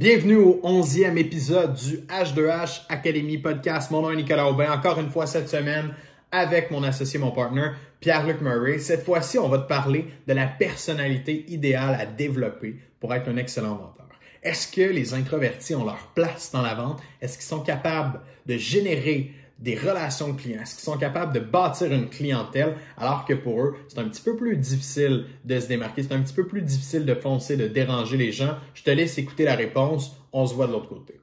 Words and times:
Bienvenue 0.00 0.36
au 0.36 0.62
11e 0.64 1.18
épisode 1.18 1.74
du 1.74 1.98
H2H 2.06 2.86
Academy 2.88 3.36
Podcast. 3.36 3.90
Mon 3.90 4.00
nom 4.00 4.10
est 4.10 4.16
Nicolas 4.16 4.48
Aubin. 4.48 4.72
Encore 4.72 4.98
une 4.98 5.10
fois 5.10 5.26
cette 5.26 5.50
semaine 5.50 5.92
avec 6.32 6.70
mon 6.70 6.82
associé, 6.84 7.18
mon 7.18 7.32
partner, 7.32 7.72
Pierre-Luc 8.00 8.40
Murray. 8.40 8.78
Cette 8.78 9.04
fois-ci, 9.04 9.38
on 9.38 9.50
va 9.50 9.58
te 9.58 9.68
parler 9.68 10.06
de 10.26 10.32
la 10.32 10.46
personnalité 10.46 11.44
idéale 11.48 11.98
à 12.00 12.06
développer 12.06 12.76
pour 12.98 13.12
être 13.12 13.28
un 13.28 13.36
excellent 13.36 13.74
vendeur. 13.74 14.08
Est-ce 14.42 14.72
que 14.72 14.90
les 14.90 15.12
introvertis 15.12 15.74
ont 15.74 15.84
leur 15.84 16.12
place 16.14 16.50
dans 16.50 16.62
la 16.62 16.72
vente? 16.72 17.02
Est-ce 17.20 17.36
qu'ils 17.36 17.46
sont 17.46 17.60
capables 17.60 18.20
de 18.46 18.56
générer 18.56 19.32
des 19.60 19.76
relations 19.76 20.34
clients? 20.34 20.64
Qu'ils 20.64 20.80
sont 20.80 20.96
capables 20.98 21.32
de 21.32 21.40
bâtir 21.40 21.92
une 21.92 22.08
clientèle 22.08 22.76
alors 22.96 23.24
que 23.24 23.34
pour 23.34 23.60
eux, 23.62 23.76
c'est 23.88 23.98
un 23.98 24.08
petit 24.08 24.22
peu 24.22 24.36
plus 24.36 24.56
difficile 24.56 25.26
de 25.44 25.60
se 25.60 25.68
démarquer, 25.68 26.02
c'est 26.02 26.14
un 26.14 26.20
petit 26.20 26.34
peu 26.34 26.46
plus 26.46 26.62
difficile 26.62 27.04
de 27.04 27.14
foncer, 27.14 27.56
de 27.56 27.68
déranger 27.68 28.16
les 28.16 28.32
gens? 28.32 28.56
Je 28.74 28.82
te 28.82 28.90
laisse 28.90 29.18
écouter 29.18 29.44
la 29.44 29.54
réponse. 29.54 30.16
On 30.32 30.46
se 30.46 30.54
voit 30.54 30.68
de 30.68 30.72
l'autre 30.72 30.88
côté. 30.88 31.20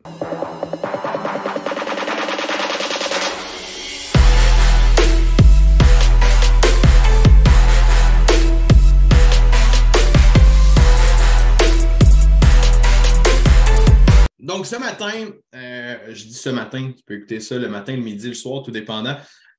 Donc, 14.57 14.65
ce 14.65 14.77
matin, 14.77 15.29
euh, 15.53 15.97
je 16.07 16.23
dis 16.25 16.33
ce 16.33 16.49
matin, 16.49 16.91
tu 16.91 17.03
peux 17.03 17.13
écouter 17.13 17.39
ça 17.39 17.59
le 17.59 17.69
matin, 17.69 17.95
le 17.95 18.01
midi, 18.01 18.27
le 18.27 18.33
soir, 18.33 18.63
tout 18.63 18.71
dépendant. 18.71 19.15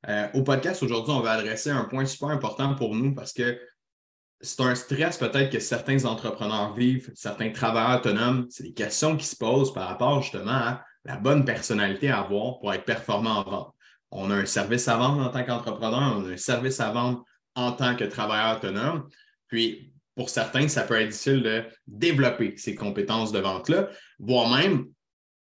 Euh, 0.08 0.26
au 0.34 0.42
podcast, 0.42 0.82
aujourd'hui, 0.82 1.12
on 1.12 1.20
va 1.20 1.34
adresser 1.34 1.70
un 1.70 1.84
point 1.84 2.04
super 2.04 2.30
important 2.30 2.74
pour 2.74 2.96
nous 2.96 3.14
parce 3.14 3.32
que 3.32 3.60
c'est 4.40 4.60
un 4.60 4.74
stress 4.74 5.16
peut-être 5.16 5.52
que 5.52 5.60
certains 5.60 6.04
entrepreneurs 6.04 6.74
vivent, 6.74 7.12
certains 7.14 7.50
travailleurs 7.50 8.00
autonomes. 8.00 8.48
C'est 8.50 8.64
des 8.64 8.72
questions 8.72 9.16
qui 9.16 9.24
se 9.24 9.36
posent 9.36 9.72
par 9.72 9.86
rapport 9.86 10.20
justement 10.20 10.50
à 10.50 10.84
la 11.04 11.14
bonne 11.14 11.44
personnalité 11.44 12.10
à 12.10 12.18
avoir 12.18 12.58
pour 12.58 12.74
être 12.74 12.84
performant 12.84 13.36
en 13.38 13.48
vente. 13.48 13.74
On 14.10 14.32
a 14.32 14.34
un 14.34 14.46
service 14.46 14.88
à 14.88 14.96
vendre 14.96 15.24
en 15.24 15.28
tant 15.28 15.44
qu'entrepreneur, 15.44 16.16
on 16.16 16.28
a 16.28 16.32
un 16.32 16.36
service 16.36 16.80
à 16.80 16.90
vendre 16.90 17.24
en 17.54 17.70
tant 17.70 17.94
que 17.94 18.02
travailleur 18.02 18.56
autonome. 18.56 19.08
Puis, 19.46 19.92
pour 20.18 20.30
certains, 20.30 20.66
ça 20.66 20.82
peut 20.82 21.00
être 21.00 21.10
difficile 21.10 21.44
de 21.44 21.62
développer 21.86 22.56
ces 22.56 22.74
compétences 22.74 23.30
de 23.30 23.38
vente-là, 23.38 23.88
voire 24.18 24.50
même 24.50 24.86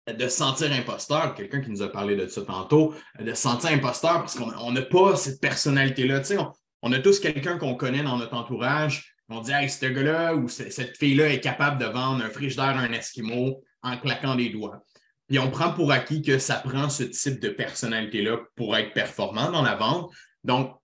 de 0.06 0.28
sentir 0.28 0.70
imposteur, 0.70 1.34
quelqu'un 1.34 1.62
qui 1.62 1.70
nous 1.70 1.80
a 1.80 1.88
parlé 1.88 2.14
de 2.14 2.26
ça 2.26 2.42
tantôt, 2.42 2.94
de 3.18 3.32
sentir 3.32 3.70
imposteur 3.70 4.18
parce 4.18 4.34
qu'on 4.34 4.70
n'a 4.70 4.82
pas 4.82 5.16
cette 5.16 5.40
personnalité-là. 5.40 6.22
Sais, 6.24 6.36
on, 6.82 6.92
a 6.92 6.98
tous 6.98 7.20
quelqu'un 7.20 7.56
qu'on 7.56 7.74
connaît 7.74 8.02
dans 8.02 8.18
notre 8.18 8.34
entourage. 8.34 9.14
On 9.30 9.40
dit, 9.40 9.50
hey, 9.50 9.70
ce 9.70 9.86
gars-là 9.86 10.34
ou 10.34 10.46
cette 10.48 10.94
fille-là 10.98 11.30
est 11.30 11.40
capable 11.40 11.78
de 11.78 11.86
vendre 11.86 12.22
un 12.22 12.28
frigidaire 12.28 12.76
à 12.76 12.80
un 12.80 12.92
Esquimau 12.92 13.62
en 13.82 13.96
claquant 13.96 14.34
des 14.34 14.50
doigts. 14.50 14.84
Puis 15.26 15.38
on 15.38 15.50
prend 15.50 15.72
pour 15.72 15.90
acquis 15.90 16.20
que 16.20 16.38
ça 16.38 16.56
prend 16.56 16.90
ce 16.90 17.04
type 17.04 17.40
de 17.40 17.48
personnalité-là 17.48 18.40
pour 18.56 18.76
être 18.76 18.92
performant 18.92 19.50
dans 19.50 19.62
la 19.62 19.76
vente. 19.76 20.12
Donc, 20.44 20.76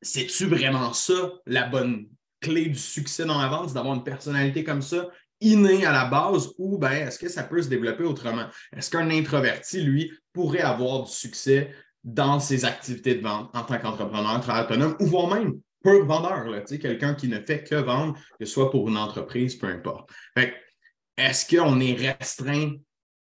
c'est-tu 0.00 0.46
vraiment 0.46 0.94
ça 0.94 1.32
la 1.44 1.64
bonne 1.66 2.08
clé 2.40 2.66
du 2.66 2.78
succès 2.78 3.24
dans 3.24 3.40
la 3.40 3.48
vente, 3.48 3.68
c'est 3.68 3.74
d'avoir 3.74 3.94
une 3.94 4.04
personnalité 4.04 4.64
comme 4.64 4.82
ça, 4.82 5.08
innée 5.40 5.84
à 5.84 5.92
la 5.92 6.06
base, 6.06 6.50
ou 6.58 6.78
ben, 6.78 6.92
est-ce 6.92 7.18
que 7.18 7.28
ça 7.28 7.42
peut 7.42 7.62
se 7.62 7.68
développer 7.68 8.04
autrement? 8.04 8.46
Est-ce 8.74 8.90
qu'un 8.90 9.10
introverti, 9.10 9.82
lui, 9.82 10.12
pourrait 10.32 10.62
avoir 10.62 11.04
du 11.04 11.10
succès 11.10 11.74
dans 12.04 12.40
ses 12.40 12.64
activités 12.64 13.16
de 13.16 13.22
vente 13.22 13.50
en 13.54 13.62
tant 13.62 13.78
qu'entrepreneur, 13.78 14.40
travailleur 14.40 14.70
autonome, 14.70 14.96
ou 15.00 15.06
voire 15.06 15.28
même 15.28 15.54
peu 15.82 16.02
vendeur, 16.04 16.46
quelqu'un 16.80 17.14
qui 17.14 17.28
ne 17.28 17.40
fait 17.40 17.62
que 17.62 17.74
vendre, 17.76 18.14
que 18.38 18.44
ce 18.44 18.52
soit 18.52 18.70
pour 18.70 18.88
une 18.88 18.96
entreprise, 18.96 19.56
peu 19.56 19.66
importe. 19.66 20.10
Est-ce 21.16 21.54
qu'on 21.54 21.80
est 21.80 21.94
restreint 21.94 22.72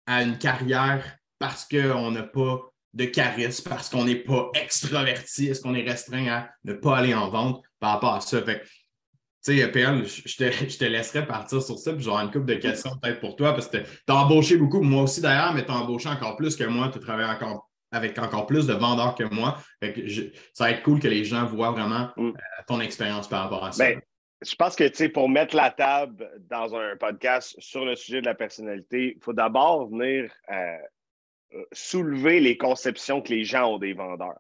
à 0.06 0.24
une 0.24 0.38
carrière 0.38 1.18
parce 1.40 1.68
qu'on 1.68 2.12
n'a 2.12 2.24
pas 2.24 2.60
de 2.94 3.06
charisme, 3.06 3.70
parce 3.70 3.90
qu'on 3.90 4.06
n'est 4.06 4.16
pas 4.16 4.52
extraverti? 4.54 5.48
Est-ce 5.48 5.62
qu'on 5.62 5.76
est 5.76 5.84
restreint 5.84 6.28
à 6.28 6.50
ne 6.64 6.74
pas 6.74 6.98
aller 6.98 7.14
en 7.14 7.30
vente 7.30 7.64
par 7.80 7.92
rapport 7.92 8.14
à 8.14 8.22
ça? 8.22 8.42
Fait 8.42 8.62
tu 9.46 9.58
sais, 9.58 9.72
PL, 9.72 10.06
je 10.06 10.38
te, 10.38 10.52
je 10.52 10.78
te, 10.78 10.86
laisserai 10.86 11.26
partir 11.28 11.62
sur 11.62 11.78
ça, 11.78 11.94
puis 11.94 12.04
j'aurai 12.04 12.24
une 12.24 12.32
couple 12.32 12.46
de 12.46 12.56
questions 12.56 12.92
peut-être 13.02 13.20
pour 13.20 13.36
toi, 13.36 13.54
parce 13.54 13.68
que 13.68 13.78
tu 13.78 13.86
as 14.08 14.16
embauché 14.16 14.58
beaucoup, 14.58 14.82
moi 14.82 15.04
aussi 15.04 15.22
d'ailleurs, 15.22 15.54
mais 15.54 15.64
tu 15.64 15.72
as 15.72 15.76
embauché 15.76 16.10
encore 16.10 16.36
plus 16.36 16.56
que 16.56 16.64
moi, 16.64 16.90
tu 16.92 17.00
travailles 17.00 17.30
encore 17.30 17.70
avec 17.92 18.18
encore 18.18 18.48
plus 18.48 18.66
de 18.66 18.74
vendeurs 18.74 19.16
que 19.16 19.24
moi. 19.24 19.58
ça 19.82 20.66
va 20.66 20.72
être 20.72 20.84
cool 20.84 21.00
que 21.00 21.08
les 21.08 21.24
gens 21.24 21.46
voient 21.46 21.72
vraiment 21.72 22.10
mm. 22.18 22.30
euh, 22.30 22.34
ton 22.68 22.82
expérience 22.82 23.28
par 23.30 23.44
rapport 23.44 23.64
à 23.64 23.72
ça. 23.72 23.86
Ben, 23.86 24.02
je 24.46 24.56
pense 24.56 24.76
que, 24.76 24.84
tu 24.86 24.96
sais, 24.96 25.10
pour 25.10 25.30
mettre 25.30 25.56
la 25.56 25.72
table 25.72 26.30
dans 26.50 26.76
un 26.76 26.96
podcast 26.98 27.56
sur 27.60 27.86
le 27.86 27.96
sujet 27.96 28.22
de 28.22 28.26
la 28.26 28.36
personnalité, 28.36 29.14
il 29.16 29.24
faut 29.24 29.34
d'abord 29.34 29.90
venir 29.90 30.30
euh, 30.52 30.78
soulever 31.72 32.40
les 32.40 32.58
conceptions 32.58 33.22
que 33.22 33.30
les 33.30 33.44
gens 33.44 33.74
ont 33.74 33.78
des 33.78 33.94
vendeurs 33.94 34.40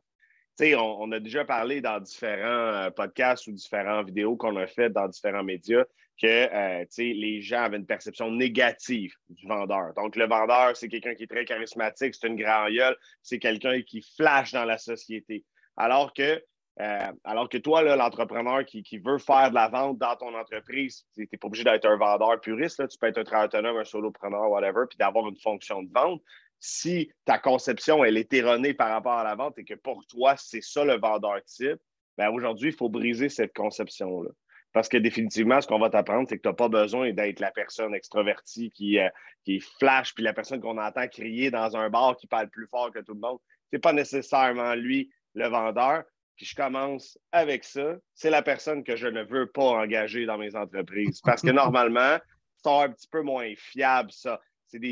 on, 0.62 1.12
a 1.12 1.20
déjà 1.20 1.46
parlé 1.46 1.82
dans 1.82 2.00
différents 2.00 2.74
euh, 2.74 2.90
podcasts 2.90 3.48
ou 3.48 3.52
différentes 3.52 4.08
vidéos 4.08 4.36
qu'on 4.36 4.56
a 4.56 4.68
faites 4.68 4.94
dans 4.94 5.08
différents 5.08 5.44
médias 5.44 5.84
que 6.22 6.28
euh, 6.28 6.86
les 6.98 7.42
gens 7.42 7.64
avaient 7.64 7.78
une 7.78 7.86
perception 7.86 8.32
négative 8.32 9.14
du 9.30 9.48
vendeur. 9.48 9.94
Donc, 9.96 10.16
le 10.16 10.28
vendeur, 10.28 10.76
c'est 10.76 10.88
quelqu'un 10.88 11.14
qui 11.14 11.24
est 11.24 11.28
très 11.28 11.46
charismatique, 11.46 12.16
c'est 12.16 12.28
une 12.28 12.38
grande 12.38 12.72
gueule, 12.72 12.96
c'est 13.22 13.40
quelqu'un 13.40 13.82
qui 13.82 14.02
flash 14.16 14.54
dans 14.54 14.64
la 14.64 14.78
société. 14.78 15.44
Alors 15.76 16.14
que, 16.14 16.42
euh, 16.80 17.12
alors 17.26 17.50
que 17.50 17.58
toi, 17.58 17.82
l'entrepreneur 17.84 18.64
qui, 18.64 18.98
veut 19.00 19.18
faire 19.18 19.50
de 19.50 19.56
la 19.56 19.68
vente 19.68 19.98
dans 19.98 20.16
ton 20.16 20.34
entreprise, 20.34 21.06
tu 21.14 21.28
n'es 21.30 21.38
pas 21.38 21.48
obligé 21.48 21.66
d'être 21.66 21.86
un 21.86 21.98
vendeur 21.98 22.40
puriste, 22.40 22.88
tu 22.88 22.98
peux 22.98 23.08
être 23.08 23.18
un 23.18 23.24
travailleur 23.26 23.48
autonome, 23.48 23.78
un 23.78 23.86
solopreneur, 23.86 24.50
whatever, 24.50 24.86
puis 24.90 24.98
d'avoir 24.98 25.28
une 25.28 25.38
fonction 25.38 25.84
de 25.84 25.90
vente 25.94 26.22
si 26.66 27.12
ta 27.26 27.38
conception 27.38 28.04
elle 28.04 28.18
est 28.18 28.34
erronée 28.34 28.74
par 28.74 28.90
rapport 28.90 29.14
à 29.20 29.24
la 29.24 29.36
vente 29.36 29.58
et 29.60 29.64
que 29.64 29.76
pour 29.76 30.06
toi, 30.08 30.36
c'est 30.38 30.64
ça 30.64 30.84
le 30.84 30.98
vendeur 30.98 31.44
type, 31.46 31.80
ben 32.18 32.30
aujourd'hui, 32.30 32.70
il 32.70 32.76
faut 32.76 32.90
briser 32.90 33.30
cette 33.30 33.54
conception-là. 33.54 34.32
Parce 34.74 34.90
que 34.90 34.98
définitivement, 34.98 35.62
ce 35.62 35.68
qu'on 35.68 35.80
va 35.80 35.90
t'apprendre, 35.90 36.28
c'est 36.28 36.38
que 36.38 36.42
tu 36.42 36.50
n'as 36.50 36.56
pas 36.56 36.68
besoin 36.68 37.14
d'être 37.14 37.40
la 37.40 37.52
personne 37.52 37.94
extrovertie 37.94 38.72
qui, 38.72 39.00
euh, 39.00 39.10
qui 39.46 39.60
flash, 39.60 40.14
puis 40.14 40.24
la 40.24 40.34
personne 40.34 40.60
qu'on 40.60 40.78
entend 40.78 41.08
crier 41.08 41.52
dans 41.52 41.78
un 41.78 41.90
bar 41.90 42.18
qui 42.18 42.28
parle 42.28 42.50
plus 42.50 42.68
fort 42.68 42.92
que 42.92 43.00
tout 43.00 43.14
le 43.14 43.20
monde. 43.20 43.38
Ce 43.70 43.76
n'est 43.76 43.80
pas 43.80 43.94
nécessairement 43.94 44.74
lui 44.76 45.12
le 45.34 45.48
vendeur. 45.48 46.04
Puis 46.36 46.48
je 46.48 46.56
commence 46.56 47.18
avec 47.32 47.64
ça. 47.64 47.96
C'est 48.16 48.30
la 48.30 48.42
personne 48.42 48.84
que 48.84 48.98
je 48.98 49.08
ne 49.08 49.24
veux 49.24 49.50
pas 49.50 49.64
engager 49.64 50.26
dans 50.26 50.38
mes 50.38 50.56
entreprises. 50.56 51.22
Parce 51.22 51.42
que 51.42 51.52
normalement, 51.52 52.18
sont 52.64 52.82
un 52.82 52.90
petit 52.90 53.08
peu 53.08 53.22
moins 53.22 53.54
fiables, 53.56 54.12
ça 54.12 54.42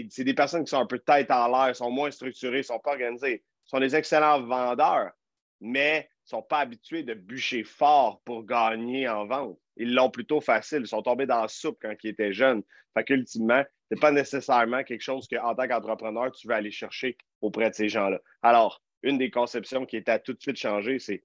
c'est 0.09 0.23
des, 0.23 0.33
personnes 0.33 0.63
qui 0.63 0.69
sont 0.69 0.79
un 0.79 0.85
peu 0.85 0.99
tête 0.99 1.31
en 1.31 1.47
l'air, 1.47 1.75
sont 1.75 1.91
moins 1.91 2.11
structurées, 2.11 2.63
sont 2.63 2.79
pas 2.79 2.91
organisées. 2.91 3.43
sont 3.65 3.79
des 3.79 3.95
excellents 3.95 4.41
vendeurs, 4.41 5.11
mais 5.59 6.09
ne 6.25 6.29
sont 6.29 6.41
pas 6.41 6.59
habitués 6.59 7.03
de 7.03 7.13
bûcher 7.13 7.63
fort 7.63 8.21
pour 8.23 8.45
gagner 8.45 9.07
en 9.07 9.25
vente. 9.25 9.57
Ils 9.75 9.93
l'ont 9.93 10.09
plutôt 10.09 10.41
facile. 10.41 10.81
Ils 10.81 10.87
sont 10.87 11.01
tombés 11.01 11.25
dans 11.25 11.41
la 11.41 11.47
soupe 11.47 11.79
quand 11.81 11.93
ils 12.03 12.09
étaient 12.09 12.33
jeunes. 12.33 12.63
Fait 12.93 13.03
qu'ultimement, 13.03 13.63
ce 13.89 13.95
n'est 13.95 13.99
pas 13.99 14.11
nécessairement 14.11 14.83
quelque 14.83 15.01
chose 15.01 15.27
qu'en 15.27 15.55
tant 15.55 15.67
qu'entrepreneur, 15.67 16.31
tu 16.31 16.47
veux 16.47 16.53
aller 16.53 16.71
chercher 16.71 17.17
auprès 17.41 17.69
de 17.69 17.75
ces 17.75 17.89
gens-là. 17.89 18.19
Alors, 18.41 18.81
une 19.01 19.17
des 19.17 19.31
conceptions 19.31 19.85
qui 19.85 19.97
est 19.97 20.09
à 20.09 20.19
tout 20.19 20.33
de 20.33 20.41
suite 20.41 20.57
changer, 20.57 20.99
c'est 20.99 21.23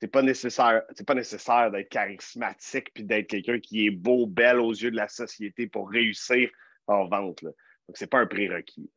c'est 0.00 0.08
pas 0.08 0.22
nécessaire, 0.22 0.82
c'est 0.94 1.06
pas 1.06 1.14
nécessaire 1.14 1.70
d'être 1.70 1.88
charismatique 1.88 2.92
puis 2.92 3.04
d'être 3.04 3.28
quelqu'un 3.28 3.58
qui 3.58 3.86
est 3.86 3.90
beau, 3.90 4.26
belle 4.26 4.60
aux 4.60 4.72
yeux 4.72 4.90
de 4.90 4.96
la 4.96 5.08
société 5.08 5.66
pour 5.66 5.88
réussir 5.88 6.50
en 6.86 7.06
vente. 7.06 7.44
Donc, 7.88 7.96
ce 7.96 8.04
n'est 8.04 8.08
pas 8.08 8.20
un 8.20 8.26
prérequis. 8.26 8.90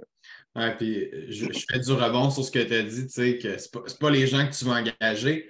Ouais, 0.55 0.75
puis 0.75 1.09
je, 1.29 1.45
fais 1.69 1.79
du 1.79 1.91
rebond 1.91 2.29
sur 2.29 2.43
ce 2.43 2.51
que 2.51 2.59
tu 2.59 2.73
as 2.73 2.83
dit, 2.83 3.07
tu 3.07 3.13
sais, 3.13 3.37
que 3.37 3.57
ce 3.57 3.67
n'est 3.75 3.97
pas, 3.99 4.09
les 4.09 4.27
gens 4.27 4.47
que 4.47 4.55
tu 4.55 4.65
vas 4.65 4.81
engager, 4.81 5.49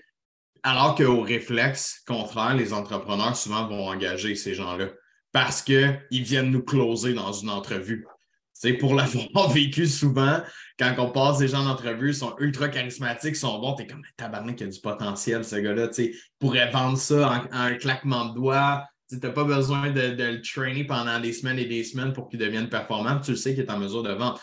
alors 0.64 0.96
qu'au 0.96 1.22
réflexe 1.22 2.02
contraire, 2.08 2.56
les 2.56 2.74
entrepreneurs 2.74 3.38
souvent 3.38 3.68
vont 3.68 3.88
engager 3.88 4.36
ces 4.36 4.54
gens-là 4.54 4.90
parce 5.32 5.62
qu'ils 5.62 6.00
viennent 6.10 6.50
nous 6.50 6.64
closer 6.64 7.14
dans 7.14 7.32
une 7.32 7.50
entrevue. 7.50 8.06
C'est 8.54 8.74
pour 8.74 8.96
l'avoir 8.96 9.50
vécu 9.54 9.86
souvent, 9.86 10.42
quand 10.80 10.96
on 10.98 11.12
passe 11.12 11.38
des 11.38 11.48
gens 11.48 11.64
d'entrevue, 11.64 12.10
ils 12.10 12.16
sont 12.16 12.36
ultra 12.40 12.70
charismatiques, 12.70 13.36
ils 13.36 13.36
sont 13.36 13.60
bons, 13.60 13.74
t'es 13.74 13.86
comme 13.86 14.02
tabarnak, 14.16 14.60
il 14.60 14.66
y 14.66 14.68
a 14.68 14.72
du 14.72 14.80
potentiel, 14.80 15.46
ce 15.46 15.58
gars-là. 15.58 15.90
Tu 15.90 16.20
pourrait 16.40 16.72
vendre 16.72 16.98
ça 16.98 17.48
en, 17.52 17.56
un 17.56 17.76
claquement 17.76 18.26
de 18.26 18.36
doigts, 18.36 18.84
tu 19.10 19.18
n'as 19.22 19.30
pas 19.30 19.44
besoin 19.44 19.92
de, 19.92 20.02
le 20.02 20.42
trainer 20.42 20.84
pendant 20.84 21.20
des 21.20 21.34
semaines 21.34 21.60
et 21.60 21.66
des 21.66 21.84
semaines 21.84 22.14
pour 22.14 22.28
qu'il 22.28 22.40
devienne 22.40 22.70
performant. 22.70 23.20
Tu 23.20 23.32
le 23.32 23.38
sais 23.38 23.54
qu'il 23.54 23.64
est 23.64 23.72
en 23.72 23.80
mesure 23.80 24.04
de 24.04 24.12
vendre. 24.12 24.42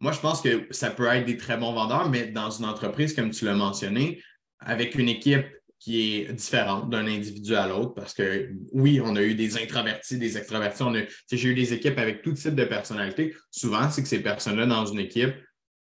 moi, 0.00 0.12
je 0.12 0.20
pense 0.20 0.40
que 0.40 0.68
ça 0.70 0.90
peut 0.90 1.06
être 1.06 1.26
des 1.26 1.36
très 1.36 1.56
bons 1.56 1.72
vendeurs, 1.72 2.08
mais 2.08 2.28
dans 2.28 2.50
une 2.50 2.64
entreprise, 2.64 3.14
comme 3.14 3.30
tu 3.30 3.44
l'as 3.44 3.54
mentionné, 3.54 4.22
avec 4.60 4.94
une 4.94 5.08
équipe 5.08 5.46
qui 5.80 6.14
est 6.14 6.32
différente 6.32 6.90
d'un 6.90 7.08
individu 7.08 7.56
à 7.56 7.66
l'autre, 7.66 7.92
parce 7.94 8.14
que 8.14 8.50
oui, 8.72 9.00
on 9.04 9.16
a 9.16 9.22
eu 9.22 9.34
des 9.34 9.60
introvertis, 9.60 10.16
des 10.16 10.38
extravertis, 10.38 10.84
j'ai 11.32 11.48
eu 11.48 11.54
des 11.54 11.72
équipes 11.72 11.98
avec 11.98 12.22
tout 12.22 12.32
type 12.32 12.54
de 12.54 12.64
personnalités. 12.64 13.34
Souvent, 13.50 13.90
c'est 13.90 14.02
que 14.02 14.08
ces 14.08 14.22
personnes-là 14.22 14.66
dans 14.66 14.86
une 14.86 15.00
équipe 15.00 15.34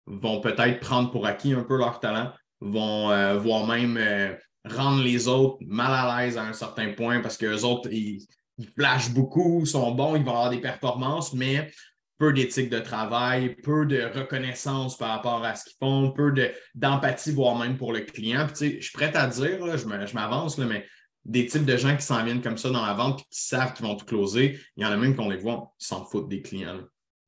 vont 0.05 0.39
peut-être 0.39 0.79
prendre 0.79 1.11
pour 1.11 1.25
acquis 1.25 1.51
un 1.51 1.63
peu 1.63 1.77
leur 1.77 1.99
talent, 1.99 2.31
vont 2.61 3.11
euh, 3.11 3.37
voire 3.37 3.67
même 3.67 3.97
euh, 3.97 4.33
rendre 4.65 5.03
les 5.03 5.27
autres 5.27 5.57
mal 5.65 5.91
à 5.91 6.23
l'aise 6.23 6.37
à 6.37 6.43
un 6.43 6.53
certain 6.53 6.91
point 6.93 7.21
parce 7.21 7.37
que 7.37 7.45
les 7.45 7.63
autres, 7.63 7.91
ils, 7.91 8.25
ils 8.57 8.67
flashent 8.67 9.11
beaucoup, 9.11 9.65
sont 9.65 9.91
bons, 9.91 10.15
ils 10.15 10.23
vont 10.23 10.31
avoir 10.31 10.49
des 10.49 10.61
performances, 10.61 11.33
mais 11.33 11.71
peu 12.17 12.31
d'éthique 12.31 12.69
de 12.69 12.79
travail, 12.79 13.55
peu 13.55 13.85
de 13.87 14.03
reconnaissance 14.03 14.95
par 14.95 15.09
rapport 15.09 15.43
à 15.43 15.55
ce 15.55 15.65
qu'ils 15.65 15.77
font, 15.79 16.11
peu 16.11 16.31
d'empathie, 16.75 17.31
voire 17.31 17.57
même 17.57 17.77
pour 17.77 17.93
le 17.93 18.01
client. 18.01 18.45
Puis, 18.45 18.75
je 18.79 18.81
suis 18.81 18.93
prêt 18.93 19.15
à 19.15 19.25
dire, 19.25 19.77
je 19.77 20.13
m'avance, 20.13 20.59
mais 20.59 20.85
des 21.25 21.47
types 21.47 21.65
de 21.65 21.77
gens 21.77 21.95
qui 21.95 22.03
s'en 22.03 22.23
viennent 22.23 22.41
comme 22.41 22.57
ça 22.57 22.69
dans 22.69 22.85
la 22.85 22.93
vente 22.93 23.21
et 23.21 23.23
qui 23.23 23.41
savent 23.41 23.73
qu'ils 23.73 23.87
vont 23.87 23.95
tout 23.95 24.05
closer, 24.05 24.59
il 24.77 24.83
y 24.83 24.85
en 24.85 24.91
a 24.91 24.97
même 24.97 25.15
qu'on 25.15 25.29
les 25.29 25.37
voit, 25.37 25.73
ils 25.79 25.85
s'en 25.85 26.05
foutent 26.05 26.29
des 26.29 26.43
clients. 26.43 26.81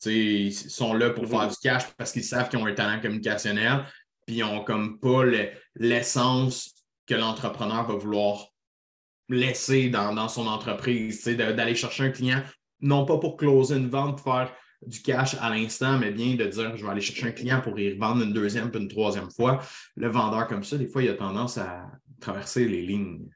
Ils 0.06 0.54
sont 0.54 0.94
là 0.94 1.10
pour 1.10 1.28
faire 1.28 1.48
du 1.48 1.56
cash 1.62 1.84
parce 1.98 2.12
qu'ils 2.12 2.24
savent 2.24 2.50
qu'ils 2.50 2.60
ont 2.60 2.66
un 2.66 2.74
talent 2.74 3.02
communicationnel, 3.02 3.86
puis 4.28 4.38
ils 4.38 4.42
n'ont 4.42 4.64
comme 4.64 5.00
pas 5.00 5.24
l'essence 5.76 6.73
que 7.08 7.16
l'entrepreneur 7.16 7.88
va 7.88 7.96
vouloir 7.96 8.48
laisser 9.30 9.90
dans, 9.90 10.28
son 10.28 10.48
entreprise, 10.48 11.24
d'aller 11.26 11.76
chercher 11.76 12.04
un 12.04 12.10
client, 12.10 12.42
non 12.82 13.06
pas 13.06 13.18
pour 13.18 13.38
closer 13.38 13.76
une 13.76 13.90
vente, 13.90 14.20
faire 14.20 14.54
du 14.86 15.02
cash 15.02 15.36
à 15.40 15.50
l'instant, 15.50 15.98
mais 15.98 16.12
bien 16.12 16.36
de 16.36 16.46
dire 16.46 16.76
je 16.76 16.84
vais 16.84 16.92
aller 16.92 17.02
chercher 17.02 17.28
un 17.28 17.32
client 17.32 17.62
pour 17.62 17.80
y 17.80 17.94
revendre 17.94 18.24
une 18.24 18.34
deuxième 18.34 18.70
puis 18.70 18.82
une 18.82 18.90
troisième 18.90 19.32
fois. 19.32 19.62
Le 19.96 20.10
vendeur 20.10 20.48
comme 20.48 20.64
ça, 20.64 20.78
des 20.78 20.88
fois, 20.88 21.04
il 21.04 21.10
a 21.10 21.14
tendance 21.14 21.58
à 21.58 21.86
traverser 22.20 22.68
les 22.68 22.82
lignes. 22.82 23.30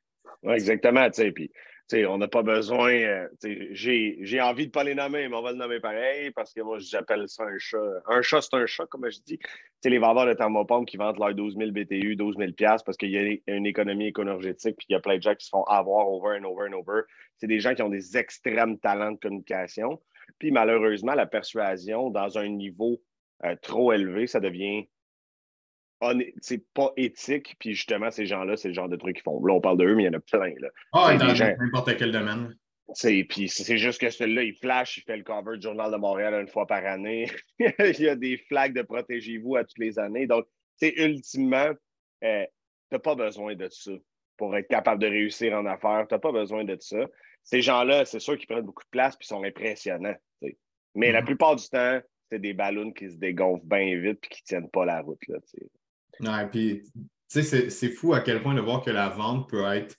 Exactement. 0.44 1.10
Puis 1.10 1.52
on 1.94 2.18
n'a 2.18 2.28
pas 2.28 2.44
besoin. 2.44 2.92
Euh, 2.92 3.28
j'ai 3.72 4.42
envie 4.42 4.64
de 4.64 4.70
ne 4.70 4.72
pas 4.72 4.84
les 4.84 4.96
nommer, 4.96 5.28
mais 5.28 5.36
on 5.36 5.42
va 5.42 5.52
le 5.52 5.58
nommer 5.58 5.80
pareil 5.80 6.32
parce 6.32 6.54
que 6.54 6.62
moi, 6.62 6.78
j'appelle 6.80 7.28
ça 7.28 7.44
un 7.44 7.58
chat. 7.58 7.78
Un 8.08 8.22
chat, 8.22 8.42
c'est 8.42 8.56
un 8.56 8.66
chat, 8.66 8.86
comme 8.88 9.10
je 9.10 9.20
dis. 9.26 9.40
les 9.86 9.98
vendeurs 9.98 10.26
de 10.26 10.34
thermopompes 10.34 10.88
qui 10.88 10.98
vendent 10.98 11.18
leurs 11.20 11.34
12 11.34 11.56
000 11.58 11.72
BTU, 11.72 12.16
12 12.16 12.36
000 12.38 12.52
parce 12.58 12.98
qu'il 12.98 13.12
y 13.12 13.18
a 13.18 13.56
une 13.56 13.66
économie 13.66 14.12
énergétique 14.18 14.76
puis 14.78 14.88
il 14.90 14.94
y 14.94 14.96
a 14.96 15.00
plein 15.00 15.18
de 15.18 15.22
gens 15.22 15.36
qui 15.36 15.46
se 15.46 15.50
font 15.50 15.64
avoir 15.64 16.10
over 16.10 16.38
and 16.40 16.44
over 16.44 16.68
and 16.70 16.74
over. 16.74 17.02
C'est 17.38 17.48
des 17.48 17.60
gens 17.60 17.74
qui 17.74 17.82
ont 17.82 17.90
des 17.90 18.18
extrêmes 18.18 18.78
talents 18.80 19.12
de 19.12 19.20
communication. 19.20 20.02
Puis 20.40 20.52
malheureusement, 20.52 21.14
la 21.14 21.26
persuasion, 21.26 22.10
dans 22.10 22.38
un 22.38 22.50
niveau 22.50 23.02
euh, 23.46 23.56
trop 23.62 23.94
élevé, 23.94 24.28
ça 24.28 24.40
devient 24.40 24.88
c'est 26.42 26.64
pas 26.74 26.92
éthique. 26.98 27.56
Puis 27.60 27.74
justement, 27.74 28.12
ces 28.12 28.26
gens-là, 28.26 28.58
c'est 28.58 28.70
le 28.70 28.74
genre 28.74 28.90
de 28.90 28.96
trucs 28.96 29.16
qu'ils 29.16 29.24
font. 29.24 29.44
Là, 29.46 29.54
on 29.54 29.62
parle 29.62 29.78
d'eux, 29.78 29.96
mais 29.96 30.04
il 30.04 30.06
y 30.06 30.10
en 30.10 30.14
a 30.14 30.20
plein. 30.20 30.54
Là. 30.60 30.70
Ah, 30.94 31.16
dans 31.16 31.34
n'importe 31.34 31.98
quel 31.98 32.12
domaine. 32.12 32.56
Puis 33.30 33.50
c'est 33.50 33.78
juste 33.78 34.00
que 34.00 34.10
celui-là, 34.10 34.44
il 34.44 34.56
flash, 34.56 34.98
il 34.98 35.04
fait 35.04 35.18
le 35.18 35.24
cover 35.24 35.58
du 35.58 35.64
Journal 35.64 35.92
de 35.92 35.98
Montréal 35.98 36.34
une 36.36 36.48
fois 36.48 36.66
par 36.66 36.86
année. 36.86 37.30
il 37.60 38.00
y 38.00 38.10
a 38.10 38.16
des 38.16 38.38
flags 38.38 38.74
de 38.74 38.82
protégez-vous 38.82 39.58
à 39.58 39.64
toutes 39.64 39.80
les 39.80 40.00
années. 40.00 40.26
Donc, 40.26 40.46
c'est 40.78 40.94
ultimement, 40.96 41.72
euh, 42.24 42.46
tu 42.46 42.94
n'as 42.94 43.00
pas 43.00 43.16
besoin 43.16 43.56
de 43.56 43.68
ça 43.70 43.92
pour 44.38 44.56
être 44.56 44.68
capable 44.70 45.02
de 45.02 45.08
réussir 45.08 45.54
en 45.54 45.66
affaires. 45.66 46.06
Tu 46.08 46.16
n'as 46.16 46.20
pas 46.20 46.32
besoin 46.32 46.64
de 46.64 46.78
ça. 46.80 47.06
Ces 47.44 47.62
gens-là, 47.62 48.06
c'est 48.06 48.20
sûr 48.20 48.38
qu'ils 48.38 48.48
prennent 48.48 48.66
beaucoup 48.66 48.84
de 48.84 48.90
place 48.90 49.18
et 49.20 49.24
sont 49.26 49.44
impressionnants. 49.44 50.16
Mais 50.96 51.12
la 51.12 51.22
mm-hmm. 51.22 51.26
plupart 51.26 51.56
du 51.56 51.68
temps, 51.68 52.00
c'est 52.30 52.40
des 52.40 52.54
ballons 52.54 52.92
qui 52.92 53.10
se 53.10 53.18
dégonflent 53.18 53.66
bien 53.66 54.00
vite 54.00 54.20
et 54.24 54.28
qui 54.28 54.42
ne 54.44 54.46
tiennent 54.46 54.70
pas 54.70 54.86
la 54.86 55.02
route. 55.02 55.20
Là, 55.28 55.38
Tu 56.20 56.84
sais, 57.28 57.70
c'est 57.70 57.90
fou 57.90 58.14
à 58.14 58.22
quel 58.22 58.42
point 58.42 58.54
de 58.54 58.62
voir 58.62 58.84
que 58.84 58.92
la 58.92 59.10
vente 59.10 59.50
peut 59.50 59.66
être 59.66 59.96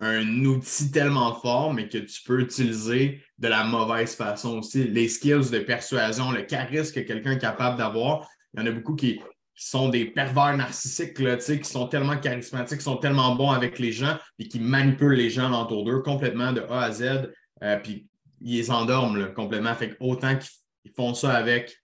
un 0.00 0.44
outil 0.44 0.90
tellement 0.90 1.34
fort, 1.34 1.72
mais 1.72 1.88
que 1.88 1.98
tu 1.98 2.22
peux 2.24 2.40
utiliser 2.40 3.22
de 3.38 3.48
la 3.48 3.64
mauvaise 3.64 4.14
façon 4.14 4.58
aussi. 4.58 4.84
Les 4.84 5.08
skills 5.08 5.50
de 5.50 5.60
persuasion, 5.60 6.30
le 6.30 6.42
charisme 6.42 6.94
que 6.94 7.00
quelqu'un 7.00 7.32
est 7.32 7.38
capable 7.38 7.78
d'avoir, 7.78 8.28
il 8.52 8.60
y 8.60 8.62
en 8.62 8.66
a 8.66 8.70
beaucoup 8.70 8.94
qui, 8.94 9.20
sont 9.54 9.88
des 9.88 10.06
pervers 10.06 10.56
narcissiques, 10.56 11.18
là, 11.20 11.36
qui 11.36 11.64
sont 11.64 11.86
tellement 11.86 12.18
charismatiques, 12.18 12.78
qui 12.78 12.84
sont 12.84 12.96
tellement 12.96 13.36
bons 13.36 13.50
avec 13.50 13.78
les 13.78 13.92
gens 13.92 14.18
et 14.38 14.48
qui 14.48 14.58
manipulent 14.58 15.14
les 15.14 15.30
gens 15.30 15.62
autour 15.62 15.84
d'eux 15.84 16.00
complètement 16.00 16.52
de 16.52 16.60
A 16.62 16.82
à 16.82 16.90
Z, 16.90 17.30
euh, 17.62 17.76
puis 17.78 18.08
ils 18.40 18.56
les 18.56 18.70
endorment 18.70 19.32
complètement. 19.32 19.74
Fait 19.74 19.96
autant 20.00 20.36
qu'ils 20.36 20.92
font 20.92 21.14
ça 21.14 21.34
avec 21.34 21.80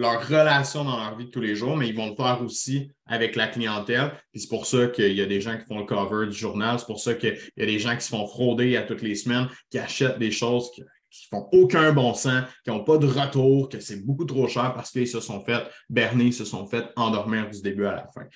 leur 0.00 0.26
relation 0.26 0.82
dans 0.82 0.96
leur 0.96 1.14
vie 1.14 1.26
de 1.26 1.30
tous 1.30 1.42
les 1.42 1.54
jours, 1.54 1.76
mais 1.76 1.86
ils 1.86 1.94
vont 1.94 2.08
le 2.08 2.16
faire 2.16 2.40
aussi 2.42 2.90
avec 3.04 3.36
la 3.36 3.48
clientèle. 3.48 4.12
C'est 4.34 4.48
pour 4.48 4.64
ça 4.64 4.86
qu'il 4.86 5.12
y 5.12 5.20
a 5.20 5.26
des 5.26 5.42
gens 5.42 5.58
qui 5.58 5.66
font 5.66 5.78
le 5.78 5.84
cover 5.84 6.26
du 6.26 6.36
journal, 6.36 6.78
c'est 6.78 6.86
pour 6.86 7.00
ça 7.00 7.12
qu'il 7.12 7.38
y 7.58 7.62
a 7.62 7.66
des 7.66 7.78
gens 7.78 7.94
qui 7.94 8.00
se 8.00 8.08
font 8.08 8.26
frauder 8.26 8.78
à 8.78 8.82
toutes 8.82 9.02
les 9.02 9.14
semaines, 9.14 9.46
qui 9.68 9.78
achètent 9.78 10.18
des 10.18 10.30
choses 10.30 10.70
qui, 10.74 10.82
qui 11.10 11.26
font 11.30 11.46
aucun 11.52 11.92
bon 11.92 12.14
sens, 12.14 12.44
qui 12.64 12.70
n'ont 12.70 12.82
pas 12.82 12.96
de 12.96 13.06
retour, 13.06 13.68
que 13.68 13.78
c'est 13.78 14.02
beaucoup 14.06 14.24
trop 14.24 14.48
cher 14.48 14.72
parce 14.74 14.90
qu'ils 14.90 15.06
se 15.06 15.20
sont 15.20 15.44
fait 15.44 15.68
berner, 15.90 16.24
ils 16.24 16.32
se 16.32 16.46
sont 16.46 16.66
fait 16.66 16.86
endormir 16.96 17.50
du 17.50 17.60
début 17.60 17.84
à 17.84 17.96
la 17.96 18.06
fin. 18.06 18.26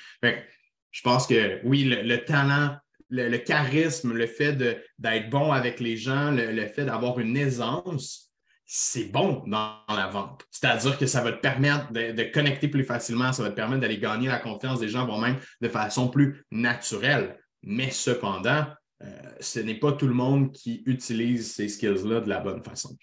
Je 0.91 1.01
pense 1.01 1.27
que 1.27 1.61
oui, 1.65 1.85
le, 1.85 2.25
talent, 2.27 2.77
le, 3.09 3.39
charisme, 3.39 4.13
le 4.13 4.27
fait 4.27 4.53
d'être 4.53 5.31
bon 5.31 5.51
avec 5.51 5.81
les 5.81 5.97
gens, 5.97 6.31
le 6.31 6.67
fait 6.67 6.85
d'avoir 6.85 7.19
une 7.21 7.39
aisance, 7.39 8.34
c'est 8.77 9.05
bon 9.05 9.45
dans 9.47 9.79
la 9.89 10.09
vente. 10.09 10.45
C'est-à-dire 10.51 10.99
que 10.99 11.07
ça 11.07 11.23
va 11.23 11.31
te 11.31 11.41
permettre 11.41 11.93
de, 11.93 12.25
connecter 12.33 12.67
plus 12.67 12.83
facilement, 12.83 13.33
ça 13.33 13.45
va 13.45 13.51
te 13.51 13.55
permettre 13.55 13.83
d'aller 13.83 13.99
gagner 13.99 14.27
la 14.27 14.41
confiance 14.41 14.81
des 14.81 14.89
gens, 14.89 15.07
voire 15.07 15.21
même 15.21 15.39
de 15.61 15.69
façon 15.69 16.09
plus 16.09 16.45
naturelle. 16.51 17.39
Mais 17.63 17.93
cependant, 17.93 18.67
euh, 19.05 19.07
ce 19.39 19.61
n'est 19.61 19.79
pas 19.79 19.93
tout 19.93 20.09
le 20.09 20.15
monde 20.15 20.51
qui 20.51 20.83
utilise 20.87 21.55
ces 21.55 21.69
skills-là 21.69 22.21
de 22.21 22.29
la 22.29 22.41
bonne 22.41 22.65
façon. 22.65 22.97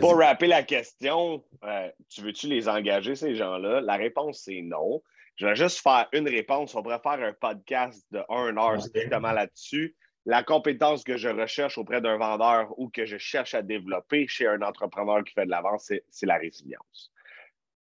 pour 0.00 0.16
rappeler 0.16 0.48
la 0.48 0.62
question, 0.62 1.44
euh, 1.62 1.90
tu 2.08 2.22
veux-tu 2.22 2.46
les 2.46 2.70
engager, 2.70 3.14
ces 3.14 3.36
gens-là? 3.36 3.82
La 3.82 3.96
réponse, 3.96 4.44
c'est 4.44 4.62
non. 4.62 5.02
Je 5.36 5.44
vais 5.44 5.54
juste 5.54 5.80
faire 5.80 6.08
une 6.14 6.30
réponse. 6.30 6.74
On 6.74 6.82
pourrait 6.82 7.02
faire 7.02 7.22
un 7.22 7.34
podcast 7.34 8.02
de 8.10 8.22
1 8.30 8.56
heure 8.56 8.80
strictement 8.80 9.32
là-dessus 9.32 9.94
la 10.24 10.42
compétence 10.42 11.04
que 11.04 11.16
je 11.16 11.28
recherche 11.28 11.78
auprès 11.78 12.00
d'un 12.00 12.16
vendeur 12.16 12.78
ou 12.78 12.88
que 12.88 13.04
je 13.04 13.18
cherche 13.18 13.54
à 13.54 13.62
développer 13.62 14.26
chez 14.28 14.46
un 14.46 14.62
entrepreneur 14.62 15.24
qui 15.24 15.34
fait 15.34 15.46
de 15.46 15.50
l'avance, 15.50 15.92
c'est 16.10 16.26
la 16.26 16.36
résilience. 16.36 17.12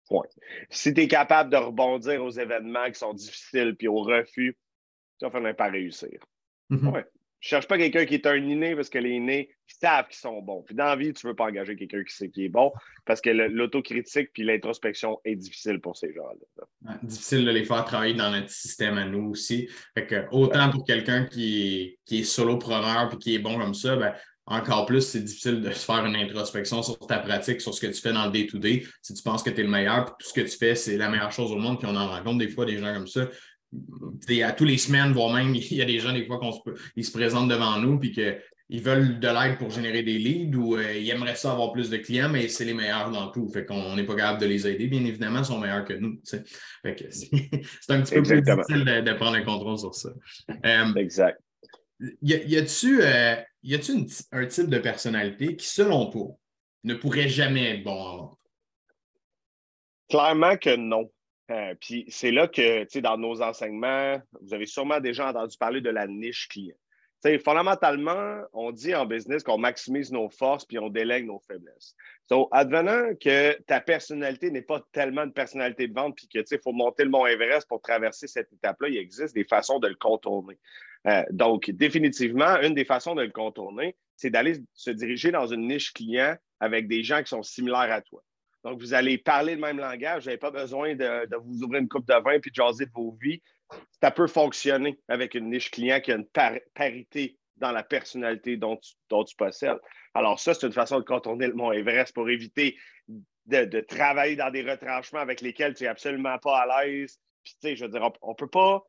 Point. 0.07 0.27
Si 0.69 0.93
tu 0.93 1.01
es 1.01 1.07
capable 1.07 1.51
de 1.51 1.57
rebondir 1.57 2.23
aux 2.23 2.31
événements 2.31 2.87
qui 2.87 2.99
sont 2.99 3.13
difficiles 3.13 3.75
puis 3.77 3.87
aux 3.87 4.01
refus, 4.01 4.57
tu 5.19 5.25
vas 5.25 5.31
finir 5.31 5.55
par 5.55 5.71
réussir. 5.71 6.19
Mm 6.69 6.99
je 7.41 7.49
cherche 7.49 7.67
pas 7.67 7.79
quelqu'un 7.79 8.05
qui 8.05 8.13
est 8.13 8.27
un 8.27 8.35
inné 8.35 8.75
parce 8.75 8.89
que 8.89 8.99
les 8.99 9.09
innés 9.09 9.49
savent 9.65 10.07
qu'ils 10.07 10.19
sont 10.19 10.43
bons. 10.43 10.61
Puis 10.61 10.75
dans 10.75 10.85
la 10.85 10.95
vie, 10.95 11.11
tu 11.11 11.25
ne 11.25 11.31
veux 11.31 11.35
pas 11.35 11.45
engager 11.45 11.75
quelqu'un 11.75 12.03
qui 12.03 12.15
sait 12.15 12.29
qui 12.29 12.45
est 12.45 12.49
bon 12.49 12.71
parce 13.03 13.19
que 13.19 13.31
l'autocritique 13.31 14.31
puis 14.31 14.43
l'introspection 14.43 15.19
est 15.25 15.35
difficile 15.35 15.81
pour 15.81 15.97
ces 15.97 16.13
gens-là. 16.13 16.60
Difficile 17.03 17.45
de 17.45 17.51
les 17.51 17.63
faire 17.63 17.85
travailler 17.85 18.13
dans 18.13 18.31
notre 18.31 18.49
système 18.49 18.97
à 18.97 19.05
nous 19.05 19.29
aussi. 19.29 19.67
Fait 19.93 20.07
que, 20.07 20.25
autant 20.31 20.69
pour 20.69 20.85
quelqu'un 20.85 21.25
qui 21.25 21.61
est, 21.61 21.99
qui 22.05 22.19
est 22.19 22.23
solopreneur 22.23 23.09
puis 23.09 23.17
qui 23.17 23.35
est 23.35 23.39
bon 23.39 23.57
comme 23.57 23.73
ça, 23.73 23.95
ben, 23.95 24.13
encore 24.47 24.85
plus, 24.85 25.01
c'est 25.01 25.21
difficile 25.21 25.61
de 25.61 25.71
se 25.71 25.85
faire 25.85 26.05
une 26.05 26.15
introspection 26.15 26.81
sur 26.81 26.97
ta 26.99 27.19
pratique, 27.19 27.61
sur 27.61 27.73
ce 27.73 27.79
que 27.79 27.87
tu 27.87 28.01
fais 28.01 28.11
dans 28.11 28.25
le 28.25 28.31
day-to-day. 28.31 28.83
Si 29.01 29.13
tu 29.13 29.23
penses 29.23 29.43
que 29.43 29.49
tu 29.49 29.61
es 29.61 29.63
le 29.63 29.69
meilleur, 29.69 30.05
puis 30.05 30.13
tout 30.19 30.27
ce 30.27 30.33
que 30.33 30.41
tu 30.41 30.57
fais, 30.57 30.75
c'est 30.75 30.97
la 30.97 31.09
meilleure 31.09 31.31
chose 31.31 31.51
au 31.51 31.57
monde, 31.57 31.79
puis 31.79 31.87
on 31.89 31.95
en 31.95 32.09
rencontre 32.09 32.39
des 32.39 32.49
fois 32.49 32.65
des 32.65 32.79
gens 32.79 32.93
comme 32.93 33.07
ça 33.07 33.27
à 34.43 34.51
tous 34.51 34.65
les 34.65 34.77
semaines, 34.77 35.13
voire 35.13 35.33
même, 35.33 35.55
il 35.71 35.77
y 35.77 35.81
a 35.81 35.85
des 35.85 35.99
gens, 35.99 36.13
des 36.13 36.25
fois, 36.25 36.39
qu'ils 36.93 37.05
se, 37.05 37.11
présentent 37.11 37.49
devant 37.49 37.77
nous 37.77 37.99
puis 37.99 38.13
qu'ils 38.71 38.81
veulent 38.81 39.19
de 39.19 39.27
l'aide 39.27 39.57
pour 39.57 39.69
générer 39.69 40.01
des 40.01 40.17
leads 40.17 40.55
ou 40.55 40.77
euh, 40.77 40.93
ils 40.93 41.09
aimeraient 41.09 41.35
ça 41.35 41.51
avoir 41.51 41.73
plus 41.73 41.89
de 41.89 41.97
clients, 41.97 42.29
mais 42.29 42.47
c'est 42.47 42.63
les 42.63 42.73
meilleurs 42.73 43.11
dans 43.11 43.29
tout. 43.29 43.49
Fait 43.49 43.65
qu'on 43.65 43.95
n'est 43.95 44.05
pas 44.05 44.15
capable 44.15 44.39
de 44.39 44.45
les 44.45 44.65
aider. 44.65 44.87
Bien 44.87 45.03
évidemment, 45.03 45.39
ils 45.39 45.45
sont 45.45 45.59
meilleurs 45.59 45.83
que 45.83 45.93
nous. 45.93 46.21
c'est 46.23 46.39
un 47.89 48.01
petit 48.01 48.15
peu 48.15 48.23
plus 48.23 48.41
difficile 48.41 48.85
de, 48.85 49.13
prendre 49.13 49.37
le 49.37 49.43
contrôle 49.43 49.77
sur 49.77 49.93
ça. 49.93 50.09
Euh, 50.65 50.93
exact. 50.95 51.41
Y 52.21 52.57
a-tu 52.57 53.01
euh, 53.03 53.35
un 54.31 54.45
type 54.45 54.69
de 54.69 54.79
personnalité 54.79 55.55
qui, 55.57 55.67
selon 55.67 56.09
toi, 56.09 56.29
ne 56.85 56.95
pourrait 56.95 57.29
jamais 57.29 57.75
être 57.75 57.83
bon 57.83 58.01
en 58.01 58.17
vente? 58.17 58.39
Clairement 60.09 60.57
que 60.57 60.75
non. 60.75 61.11
Euh, 61.51 61.75
puis 61.79 62.05
c'est 62.07 62.31
là 62.31 62.47
que, 62.47 62.83
tu 62.83 62.89
sais, 62.89 63.01
dans 63.01 63.17
nos 63.17 63.41
enseignements, 63.41 64.21
vous 64.41 64.53
avez 64.53 64.65
sûrement 64.65 65.01
déjà 65.01 65.29
entendu 65.29 65.57
parler 65.57 65.81
de 65.81 65.89
la 65.89 66.07
niche 66.07 66.47
client. 66.47 66.75
Fondamentalement, 67.43 68.41
on 68.53 68.71
dit 68.71 68.95
en 68.95 69.05
business 69.05 69.43
qu'on 69.43 69.57
maximise 69.57 70.11
nos 70.11 70.29
forces 70.29 70.65
puis 70.65 70.79
on 70.79 70.89
délègue 70.89 71.25
nos 71.25 71.39
faiblesses. 71.39 71.95
Donc, 72.29 72.47
advenant 72.51 73.13
que 73.19 73.59
ta 73.63 73.79
personnalité 73.81 74.51
n'est 74.51 74.61
pas 74.61 74.81
tellement 74.91 75.23
une 75.23 75.33
personnalité 75.33 75.87
de 75.87 75.93
vente 75.93 76.15
puis 76.15 76.27
que, 76.27 76.39
il 76.39 76.59
faut 76.63 76.71
monter 76.71 77.03
le 77.03 77.09
mont 77.09 77.25
Everest 77.25 77.67
pour 77.67 77.81
traverser 77.81 78.27
cette 78.27 78.51
étape-là, 78.53 78.89
il 78.89 78.97
existe 78.97 79.35
des 79.35 79.45
façons 79.45 79.79
de 79.79 79.87
le 79.87 79.95
contourner. 79.95 80.57
Euh, 81.07 81.23
donc, 81.31 81.69
définitivement, 81.71 82.59
une 82.61 82.73
des 82.73 82.85
façons 82.85 83.15
de 83.15 83.23
le 83.23 83.31
contourner, 83.31 83.95
c'est 84.15 84.29
d'aller 84.29 84.61
se 84.73 84.91
diriger 84.91 85.31
dans 85.31 85.47
une 85.47 85.67
niche 85.67 85.93
client 85.93 86.35
avec 86.59 86.87
des 86.87 87.03
gens 87.03 87.21
qui 87.21 87.29
sont 87.29 87.43
similaires 87.43 87.91
à 87.91 88.01
toi. 88.01 88.23
Donc, 88.63 88.79
vous 88.79 88.93
allez 88.93 89.17
parler 89.17 89.55
le 89.55 89.61
même 89.61 89.79
langage. 89.79 90.23
Vous 90.23 90.27
n'avez 90.27 90.37
pas 90.37 90.51
besoin 90.51 90.95
de, 90.95 91.35
vous 91.43 91.63
ouvrir 91.63 91.81
une 91.81 91.89
coupe 91.89 92.07
de 92.07 92.13
vin 92.13 92.39
puis 92.39 92.51
de 92.51 92.55
jaser 92.55 92.85
de 92.85 92.91
vos 92.93 93.17
vies. 93.19 93.41
Ça 94.01 94.11
peut 94.11 94.27
fonctionner 94.27 94.99
avec 95.07 95.35
une 95.35 95.49
niche 95.49 95.71
client 95.71 95.99
qui 95.99 96.11
a 96.11 96.15
une 96.15 96.27
parité 96.73 97.37
dans 97.57 97.71
la 97.71 97.83
personnalité 97.83 98.57
dont 98.57 98.77
tu, 98.77 99.35
possèdes. 99.37 99.79
Alors, 100.13 100.39
ça, 100.39 100.53
c'est 100.53 100.65
une 100.65 100.73
façon 100.73 100.99
de 100.99 101.05
contourner 101.05 101.47
le 101.47 101.53
Mont 101.53 101.71
Everest 101.71 102.13
pour 102.13 102.29
éviter 102.29 102.75
de, 103.45 103.79
travailler 103.81 104.35
dans 104.35 104.49
des 104.49 104.63
retranchements 104.63 105.19
avec 105.19 105.41
lesquels 105.41 105.75
tu 105.75 105.83
n'es 105.83 105.89
absolument 105.89 106.37
pas 106.39 106.61
à 106.61 106.85
l'aise. 106.85 107.19
Puis, 107.43 107.53
tu 107.53 107.69
sais, 107.69 107.75
je 107.75 107.85
veux 107.85 107.91
dire, 107.91 108.09
on 108.21 108.31
ne 108.31 108.35
peut 108.35 108.49
pas 108.49 108.83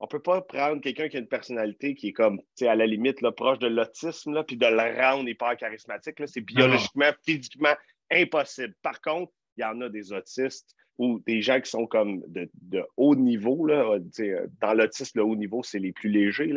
on 0.00 0.06
peut 0.06 0.22
pas 0.22 0.40
prendre 0.42 0.80
quelqu'un 0.80 1.08
qui 1.08 1.16
a 1.16 1.20
une 1.20 1.28
personnalité 1.28 1.94
qui 1.94 2.08
est 2.08 2.12
comme, 2.12 2.40
à 2.60 2.74
la 2.76 2.86
limite, 2.86 3.20
là, 3.20 3.32
proche 3.32 3.58
de 3.58 3.66
l'autisme, 3.66 4.44
puis 4.44 4.56
de 4.56 4.66
le 4.66 5.00
rendre 5.00 5.28
hyper 5.28 5.56
charismatique. 5.56 6.22
C'est 6.26 6.40
biologiquement, 6.40 7.10
physiquement 7.24 7.74
impossible. 8.10 8.74
Par 8.82 9.00
contre, 9.00 9.32
il 9.56 9.62
y 9.62 9.64
en 9.64 9.80
a 9.80 9.88
des 9.88 10.12
autistes 10.12 10.76
ou 10.98 11.20
des 11.26 11.40
gens 11.40 11.60
qui 11.60 11.70
sont 11.70 11.86
comme 11.86 12.22
de, 12.26 12.48
haut 12.96 13.14
niveau. 13.14 13.64
Là, 13.64 13.98
dans 14.60 14.74
l'autisme, 14.74 15.18
le 15.18 15.24
haut 15.24 15.36
niveau, 15.36 15.62
c'est 15.62 15.78
les 15.78 15.92
plus 15.92 16.10
légers. 16.10 16.52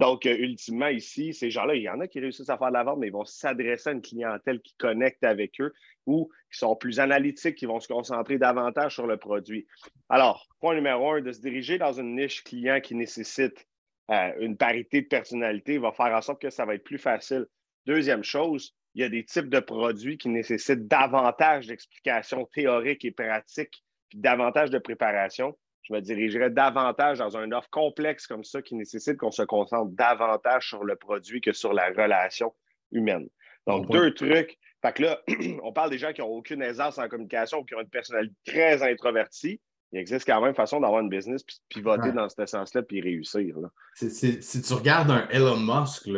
Donc, 0.00 0.26
euh, 0.26 0.36
ultimement, 0.36 0.88
ici, 0.88 1.32
ces 1.32 1.50
gens-là, 1.50 1.76
il 1.76 1.82
y 1.82 1.88
en 1.88 2.00
a 2.00 2.08
qui 2.08 2.18
réussissent 2.18 2.50
à 2.50 2.58
faire 2.58 2.68
de 2.68 2.74
la 2.74 2.82
vente, 2.82 2.98
mais 2.98 3.06
ils 3.06 3.12
vont 3.12 3.24
s'adresser 3.24 3.90
à 3.90 3.92
une 3.92 4.02
clientèle 4.02 4.60
qui 4.60 4.74
connecte 4.76 5.22
avec 5.22 5.60
eux 5.60 5.72
ou 6.06 6.28
qui 6.52 6.58
sont 6.58 6.74
plus 6.74 6.98
analytiques, 6.98 7.54
qui 7.54 7.66
vont 7.66 7.78
se 7.78 7.88
concentrer 7.88 8.36
davantage 8.36 8.94
sur 8.94 9.06
le 9.06 9.16
produit. 9.16 9.66
Alors, 10.08 10.48
point 10.60 10.74
numéro 10.74 11.12
un, 11.12 11.20
de 11.20 11.30
se 11.30 11.40
diriger 11.40 11.78
dans 11.78 11.92
une 11.92 12.16
niche 12.16 12.42
client 12.42 12.80
qui 12.80 12.96
nécessite 12.96 13.66
euh, 14.10 14.32
une 14.40 14.56
parité 14.56 15.02
de 15.02 15.06
personnalité 15.06 15.78
va 15.78 15.92
faire 15.92 16.14
en 16.14 16.20
sorte 16.20 16.42
que 16.42 16.50
ça 16.50 16.64
va 16.64 16.74
être 16.74 16.84
plus 16.84 16.98
facile. 16.98 17.46
Deuxième 17.86 18.24
chose, 18.24 18.74
il 18.94 19.02
y 19.02 19.04
a 19.04 19.08
des 19.08 19.24
types 19.24 19.48
de 19.48 19.60
produits 19.60 20.18
qui 20.18 20.28
nécessitent 20.28 20.86
davantage 20.86 21.66
d'explications 21.66 22.46
théoriques 22.52 23.04
et 23.04 23.10
pratiques, 23.10 23.83
puis 24.14 24.20
davantage 24.20 24.70
de 24.70 24.78
préparation. 24.78 25.56
Je 25.82 25.92
me 25.92 26.00
dirigerais 26.00 26.50
davantage 26.50 27.18
dans 27.18 27.36
un 27.36 27.52
offre 27.52 27.68
complexe 27.70 28.26
comme 28.26 28.44
ça 28.44 28.62
qui 28.62 28.74
nécessite 28.74 29.18
qu'on 29.18 29.30
se 29.30 29.42
concentre 29.42 29.90
davantage 29.92 30.68
sur 30.68 30.84
le 30.84 30.96
produit 30.96 31.40
que 31.40 31.52
sur 31.52 31.74
la 31.74 31.88
relation 31.88 32.54
humaine. 32.90 33.28
Donc, 33.66 33.90
deux 33.90 34.14
trucs. 34.14 34.58
Fait 34.80 34.92
que 34.94 35.02
là, 35.02 35.20
on 35.62 35.72
parle 35.72 35.90
des 35.90 35.98
gens 35.98 36.12
qui 36.12 36.20
n'ont 36.20 36.28
aucune 36.28 36.62
aisance 36.62 36.98
en 36.98 37.08
communication 37.08 37.58
ou 37.58 37.64
qui 37.64 37.74
ont 37.74 37.80
une 37.80 37.88
personnalité 37.88 38.34
très 38.46 38.82
introvertie. 38.82 39.60
Il 39.92 39.98
existe 39.98 40.26
quand 40.26 40.40
même 40.40 40.54
façon 40.54 40.80
d'avoir 40.80 41.00
une 41.00 41.08
business 41.08 41.42
puis 41.42 41.56
pivoter 41.68 42.12
dans 42.12 42.28
ce 42.28 42.46
sens-là 42.46 42.82
puis 42.82 43.00
réussir. 43.00 43.56
Si 43.94 44.62
tu 44.62 44.72
regardes 44.72 45.10
un 45.10 45.28
Elon 45.28 45.58
Musk, 45.58 46.08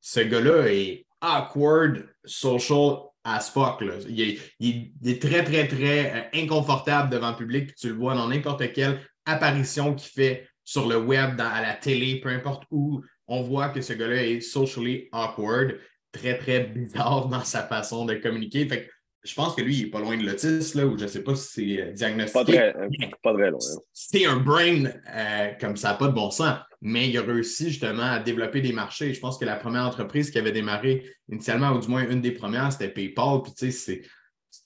ce 0.00 0.20
gars-là 0.20 0.68
est 0.68 1.06
awkward 1.20 2.08
social 2.24 3.09
as 3.24 3.50
fuck. 3.50 3.82
Il, 4.08 4.90
est, 5.04 5.22
très, 5.22 5.44
très, 5.44 5.66
très 5.68 6.12
euh, 6.12 6.22
inconfortable 6.34 7.10
devant 7.10 7.30
le 7.30 7.36
public. 7.36 7.74
tu 7.74 7.88
le 7.88 7.94
vois 7.94 8.14
dans 8.14 8.28
n'importe 8.28 8.72
quelle 8.72 9.00
apparition 9.24 9.94
qu'il 9.94 10.10
fait 10.10 10.48
sur 10.64 10.88
le 10.88 10.96
web, 10.98 11.40
à 11.40 11.62
la 11.62 11.74
télé, 11.74 12.20
peu 12.20 12.28
importe 12.28 12.64
où. 12.70 13.02
On 13.26 13.42
voit 13.42 13.68
que 13.68 13.80
ce 13.80 13.92
gars-là 13.92 14.24
est 14.26 14.40
socially 14.40 15.08
awkward, 15.12 15.78
très, 16.10 16.36
très 16.36 16.64
bizarre 16.64 17.28
dans 17.28 17.44
sa 17.44 17.62
façon 17.62 18.04
de 18.04 18.14
communiquer. 18.14 18.68
Fait 18.68 18.88
je 19.22 19.34
pense 19.34 19.54
que 19.54 19.60
lui, 19.60 19.76
il 19.76 19.84
n'est 19.84 19.90
pas 19.90 20.00
loin 20.00 20.16
de 20.16 20.24
l'autisme, 20.24 20.80
ou 20.84 20.96
je 20.96 21.04
ne 21.04 21.08
sais 21.08 21.22
pas 21.22 21.34
si 21.34 21.48
c'est 21.52 21.82
euh, 21.82 21.92
diagnostiqué. 21.92 22.32
Pas 22.32 22.44
très, 22.44 23.10
pas 23.22 23.34
très 23.34 23.50
loin. 23.50 23.58
Hein. 23.60 23.78
C'est 23.92 24.24
un 24.24 24.36
brain 24.36 24.84
euh, 24.86 25.50
comme 25.60 25.76
ça, 25.76 25.94
pas 25.94 26.08
de 26.08 26.12
bon 26.12 26.30
sens 26.30 26.58
mais 26.80 27.08
il 27.08 27.18
a 27.18 27.22
réussi 27.22 27.68
justement 27.68 28.04
à 28.04 28.18
développer 28.18 28.60
des 28.60 28.72
marchés. 28.72 29.12
Je 29.12 29.20
pense 29.20 29.38
que 29.38 29.44
la 29.44 29.56
première 29.56 29.84
entreprise 29.84 30.30
qui 30.30 30.38
avait 30.38 30.52
démarré 30.52 31.04
initialement, 31.28 31.72
ou 31.72 31.80
du 31.80 31.88
moins 31.88 32.08
une 32.08 32.20
des 32.20 32.32
premières, 32.32 32.72
c'était 32.72 32.88
PayPal. 32.88 33.42
Puis 33.42 33.52
tu 33.52 33.70
sais, 33.70 34.02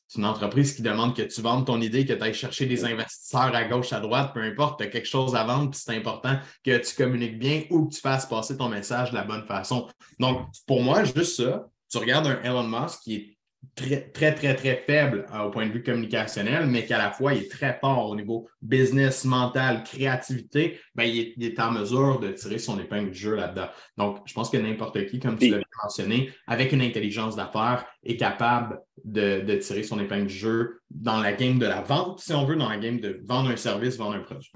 c'est 0.06 0.18
une 0.18 0.26
entreprise 0.26 0.75
qui 0.75 0.83
demande 0.83 1.16
que 1.16 1.23
tu 1.23 1.40
vendes 1.40 1.66
ton 1.66 1.80
idée, 1.80 2.06
que 2.06 2.12
tu 2.12 2.23
ailles 2.23 2.35
chercher 2.35 2.66
des 2.66 2.85
investisseurs 2.85 3.54
à 3.54 3.64
gauche, 3.64 3.92
à 3.92 3.99
droite, 3.99 4.33
peu 4.33 4.40
importe, 4.40 4.78
tu 4.78 4.85
as 4.85 4.88
quelque 4.88 5.09
chose 5.09 5.35
à 5.35 5.42
vendre, 5.42 5.71
puis 5.71 5.80
c'est 5.83 5.97
important 5.97 6.38
que 6.62 6.78
tu 6.78 6.94
communiques 6.94 7.38
bien 7.38 7.64
ou 7.71 7.87
que 7.87 7.94
tu 7.94 8.00
fasses 8.00 8.26
passer 8.26 8.56
ton 8.56 8.68
message 8.68 9.11
de 9.11 9.16
la 9.16 9.25
bonne 9.25 9.44
façon. 9.44 9.88
Donc, 10.21 10.47
pour 10.66 10.83
moi, 10.83 11.02
juste 11.02 11.42
ça, 11.42 11.66
tu 11.90 11.99
regardes 11.99 12.28
un 12.28 12.40
Elon 12.42 12.68
Musk 12.68 13.00
qui 13.00 13.14
est 13.14 13.34
très, 13.75 14.00
très, 14.11 14.35
très, 14.35 14.54
très 14.54 14.76
faible 14.87 15.26
euh, 15.33 15.42
au 15.42 15.50
point 15.50 15.66
de 15.66 15.73
vue 15.73 15.83
communicationnel, 15.83 16.66
mais 16.66 16.85
qu'à 16.85 16.99
la 16.99 17.11
fois, 17.11 17.35
il 17.35 17.42
est 17.42 17.50
très 17.50 17.78
fort 17.80 18.11
au 18.11 18.16
niveau 18.16 18.49
business, 18.62 19.25
mental, 19.25 19.83
créativité, 19.85 20.78
ben, 20.94 21.04
il, 21.04 21.42
est, 21.42 21.59
en 21.61 21.71
mesure 21.71 22.21
de 22.21 22.30
tirer 22.33 22.59
son 22.59 22.78
épingle 22.80 23.11
du 23.11 23.18
jeu 23.18 23.35
là-dedans. 23.35 23.68
Donc, 23.97 24.18
je 24.26 24.35
pense 24.35 24.50
que 24.50 24.56
n'importe 24.56 25.06
qui, 25.06 25.21
comme 25.21 25.38
tu 25.38 25.50
l'as 25.50 25.61
mentionné, 25.83 26.30
avec 26.47 26.73
une 26.73 26.83
intelligence 26.83 27.37
d'affaires, 27.37 27.87
est 28.02 28.16
capable 28.16 28.80
de, 29.04 29.54
tirer 29.56 29.83
son 29.83 30.00
épingle 30.00 30.26
du 30.26 30.35
jeu 30.35 30.80
dans 30.90 31.21
la 31.21 31.33
game 31.33 31.59
de 31.59 31.66
la 31.66 31.83
vente, 31.83 32.21
si 32.21 32.33
on 32.33 32.44
veut, 32.44 32.56
dans 32.56 32.68
la 32.68 32.78
game 32.78 33.00
de 33.00 33.21
vendre 33.25 33.50
un 33.50 33.56
service, 33.56 33.97
vendre 33.97 34.16
un 34.16 34.21
produit. 34.21 34.50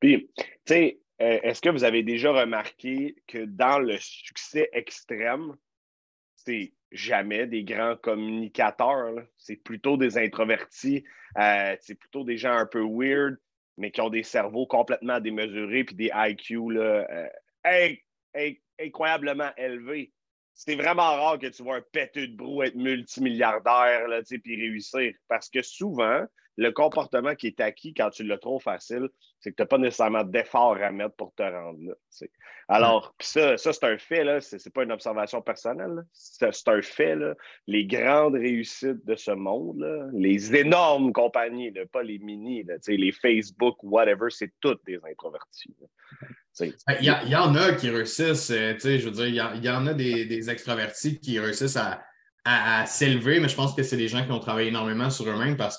Puis, 0.00 0.30
tu 0.36 0.44
sais, 0.66 1.00
euh, 1.20 1.40
est-ce 1.42 1.60
que 1.60 1.68
vous 1.68 1.84
avez 1.84 2.02
déjà 2.02 2.32
remarqué 2.32 3.16
que 3.26 3.44
dans 3.44 3.78
le 3.78 3.96
succès 3.98 4.68
extrême, 4.72 5.54
c'est 6.36 6.72
jamais 6.92 7.46
des 7.46 7.64
grands 7.64 7.96
communicateurs. 7.96 9.14
C'est 9.36 9.56
plutôt 9.56 9.96
des 9.96 10.18
introvertis, 10.18 11.04
euh, 11.38 11.76
c'est 11.80 11.94
plutôt 11.94 12.24
des 12.24 12.36
gens 12.36 12.54
un 12.54 12.66
peu 12.66 12.82
weird, 12.82 13.36
mais 13.76 13.90
qui 13.90 14.00
ont 14.00 14.10
des 14.10 14.22
cerveaux 14.22 14.66
complètement 14.66 15.20
démesurés 15.20 15.84
puis 15.84 15.94
des 15.94 16.10
IQ 16.14 16.72
là, 16.72 17.06
euh, 17.10 17.94
incroyablement 18.80 19.50
élevés. 19.56 20.12
C'est 20.54 20.74
vraiment 20.74 21.02
rare 21.02 21.38
que 21.38 21.46
tu 21.46 21.62
vois 21.62 21.76
un 21.76 21.84
péteux 21.92 22.26
de 22.26 22.36
brou 22.36 22.64
être 22.64 22.74
multimilliardaire 22.74 24.08
puis 24.42 24.56
réussir. 24.56 25.12
Parce 25.28 25.48
que 25.48 25.62
souvent, 25.62 26.26
le 26.58 26.72
comportement 26.72 27.36
qui 27.36 27.46
est 27.46 27.60
acquis 27.60 27.94
quand 27.94 28.10
tu 28.10 28.24
l'as 28.24 28.36
trop 28.36 28.58
facile, 28.58 29.08
c'est 29.38 29.52
que 29.52 29.56
tu 29.56 29.62
n'as 29.62 29.66
pas 29.66 29.78
nécessairement 29.78 30.24
d'effort 30.24 30.76
à 30.82 30.90
mettre 30.90 31.14
pour 31.14 31.32
te 31.34 31.42
rendre 31.42 31.78
là. 31.80 31.94
Alors, 32.66 33.14
ça, 33.20 33.56
ça 33.56 33.72
c'est 33.72 33.84
un 33.84 33.96
fait, 33.96 34.40
ce 34.40 34.56
n'est 34.56 34.72
pas 34.74 34.82
une 34.82 34.90
observation 34.90 35.40
personnelle. 35.40 36.02
C'est 36.12 36.68
un 36.68 36.82
fait. 36.82 37.14
Là. 37.14 37.34
Les 37.68 37.86
grandes 37.86 38.34
réussites 38.34 39.06
de 39.06 39.14
ce 39.14 39.30
monde, 39.30 40.10
les 40.12 40.56
énormes 40.56 41.12
compagnies, 41.12 41.72
pas 41.92 42.02
les 42.02 42.18
mini, 42.18 42.66
les 42.88 43.12
Facebook, 43.12 43.76
whatever, 43.84 44.26
c'est 44.28 44.52
toutes 44.60 44.84
des 44.84 44.98
introvertis. 45.08 45.76
Il 46.60 46.74
y, 47.04 47.36
en 47.36 47.54
a 47.54 47.72
qui 47.74 47.88
réussissent, 47.88 48.50
euh, 48.50 48.74
je 48.80 49.04
veux 49.04 49.12
dire, 49.12 49.52
il 49.54 49.64
y, 49.64 49.70
en 49.70 49.86
a 49.86 49.94
des, 49.94 50.24
des 50.24 50.50
extravertis 50.50 51.20
qui 51.20 51.38
réussissent 51.38 51.76
à, 51.76 52.02
à, 52.44 52.86
s'élever, 52.86 53.40
mais 53.40 53.48
je 53.48 53.54
pense 53.54 53.74
que 53.74 53.82
c'est 53.82 53.96
des 53.96 54.08
gens 54.08 54.24
qui 54.24 54.32
ont 54.32 54.40
travaillé 54.40 54.68
énormément 54.68 55.10
sur 55.10 55.28
eux-mêmes 55.28 55.56
parce 55.56 55.76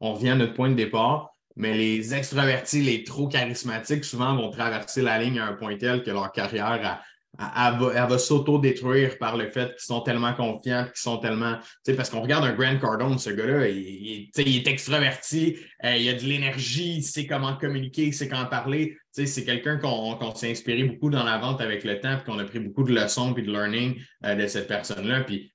qu'on 0.00 0.14
revient 0.14 0.30
à 0.30 0.36
notre 0.36 0.54
point 0.54 0.70
de 0.70 0.74
départ. 0.74 1.30
Mais 1.56 1.76
les 1.76 2.14
extravertis, 2.14 2.80
les 2.80 3.04
trop 3.04 3.28
charismatiques, 3.28 4.04
souvent 4.04 4.34
vont 4.34 4.50
traverser 4.50 5.02
la 5.02 5.18
ligne 5.18 5.38
à 5.38 5.46
un 5.46 5.52
point 5.52 5.76
tel 5.76 6.02
que 6.02 6.10
leur 6.10 6.32
carrière 6.32 7.00
va, 7.38 8.18
s'auto-détruire 8.18 9.18
par 9.18 9.36
le 9.36 9.50
fait 9.50 9.68
qu'ils 9.70 9.86
sont 9.86 10.00
tellement 10.00 10.32
confiants, 10.32 10.84
qu'ils 10.84 11.00
sont 11.00 11.18
tellement. 11.18 11.58
Parce 11.96 12.08
qu'on 12.10 12.20
regarde 12.20 12.44
un 12.44 12.52
Grant 12.52 12.78
Cardone, 12.78 13.18
ce 13.18 13.30
gars-là, 13.30 13.68
il, 13.68 14.30
est 14.36 14.66
extraverti, 14.66 15.56
euh, 15.84 15.96
il 15.96 16.08
a 16.08 16.14
de 16.14 16.22
l'énergie, 16.22 16.96
il 16.98 17.02
sait 17.02 17.26
comment 17.26 17.56
communiquer, 17.56 18.04
il 18.06 18.14
sait 18.14 18.28
comment 18.28 18.46
parler. 18.46 18.96
C'est 19.12 19.44
quelqu'un 19.44 19.76
qu'on 19.76 20.34
s'est 20.34 20.50
inspiré 20.50 20.84
beaucoup 20.84 21.10
dans 21.10 21.24
la 21.24 21.38
vente 21.38 21.60
avec 21.60 21.84
le 21.84 22.00
temps, 22.00 22.16
puis 22.16 22.32
qu'on 22.32 22.38
a 22.38 22.44
pris 22.44 22.60
beaucoup 22.60 22.84
de 22.84 22.94
leçons 22.94 23.34
et 23.34 23.42
de 23.42 23.50
learning 23.50 24.00
euh, 24.24 24.34
de 24.34 24.46
cette 24.46 24.68
personne-là. 24.68 25.22
Puis 25.24 25.52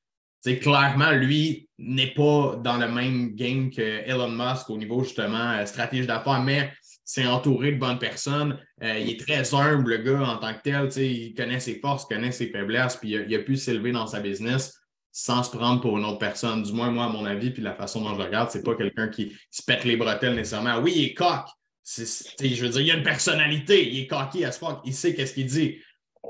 clairement, 0.53 1.11
lui 1.11 1.67
n'est 1.77 2.13
pas 2.13 2.55
dans 2.63 2.77
le 2.77 2.87
même 2.87 3.35
game 3.35 3.69
que 3.69 3.81
Elon 3.81 4.29
Musk 4.29 4.69
au 4.69 4.77
niveau 4.77 5.03
justement 5.03 5.51
euh, 5.51 5.65
stratégie 5.65 6.07
d'affaires, 6.07 6.41
mais 6.41 6.71
c'est 7.03 7.25
entouré 7.25 7.73
de 7.73 7.79
bonnes 7.79 7.99
personnes. 7.99 8.59
Euh, 8.83 8.97
il 8.97 9.11
est 9.11 9.19
très 9.19 9.53
humble, 9.53 9.91
le 9.91 9.97
gars, 9.97 10.27
en 10.27 10.37
tant 10.37 10.53
que 10.53 10.61
tel. 10.63 10.89
Il 10.97 11.33
connaît 11.35 11.59
ses 11.59 11.79
forces, 11.79 12.05
connaît 12.05 12.31
ses 12.31 12.49
faiblesses, 12.49 12.95
puis 12.95 13.11
il 13.11 13.35
a, 13.35 13.39
pu 13.39 13.57
s'élever 13.57 13.91
dans 13.91 14.07
sa 14.07 14.19
business 14.19 14.73
sans 15.11 15.43
se 15.43 15.55
prendre 15.55 15.81
pour 15.81 15.97
une 15.97 16.03
autre 16.03 16.17
personne. 16.17 16.63
Du 16.63 16.73
moins, 16.73 16.91
moi, 16.91 17.05
à 17.05 17.09
mon 17.09 17.25
avis, 17.25 17.51
puis 17.51 17.61
la 17.61 17.73
façon 17.73 18.01
dont 18.01 18.13
je 18.13 18.19
le 18.19 18.25
regarde, 18.25 18.49
c'est 18.51 18.63
pas 18.63 18.75
quelqu'un 18.75 19.07
qui 19.07 19.33
se 19.49 19.61
pète 19.63 19.85
les 19.85 19.95
bretelles 19.95 20.35
nécessairement. 20.35 20.79
Oui, 20.79 20.93
il 20.95 21.03
est 21.05 21.13
coq. 21.13 21.45
je 21.85 22.61
veux 22.61 22.69
dire, 22.69 22.81
il 22.81 22.91
a 22.91 22.95
une 22.95 23.03
personnalité. 23.03 23.87
Il 23.93 24.01
est 24.01 24.07
coquille 24.07 24.43
à 24.43 24.51
ce 24.51 24.59
point. 24.59 24.81
Il 24.83 24.93
sait 24.93 25.13
qu'est-ce 25.13 25.35
qu'il 25.35 25.45
dit. 25.45 25.77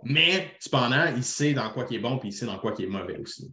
Mais, 0.04 0.52
cependant, 0.60 1.06
il 1.16 1.24
sait 1.24 1.54
dans 1.54 1.70
quoi 1.72 1.88
il 1.90 1.96
est 1.96 2.00
bon, 2.00 2.18
puis 2.20 2.30
il 2.30 2.34
sait 2.34 2.46
dans 2.46 2.60
quoi 2.60 2.76
il 2.78 2.86
est 2.86 2.90
mauvais 2.90 3.18
aussi. 3.18 3.52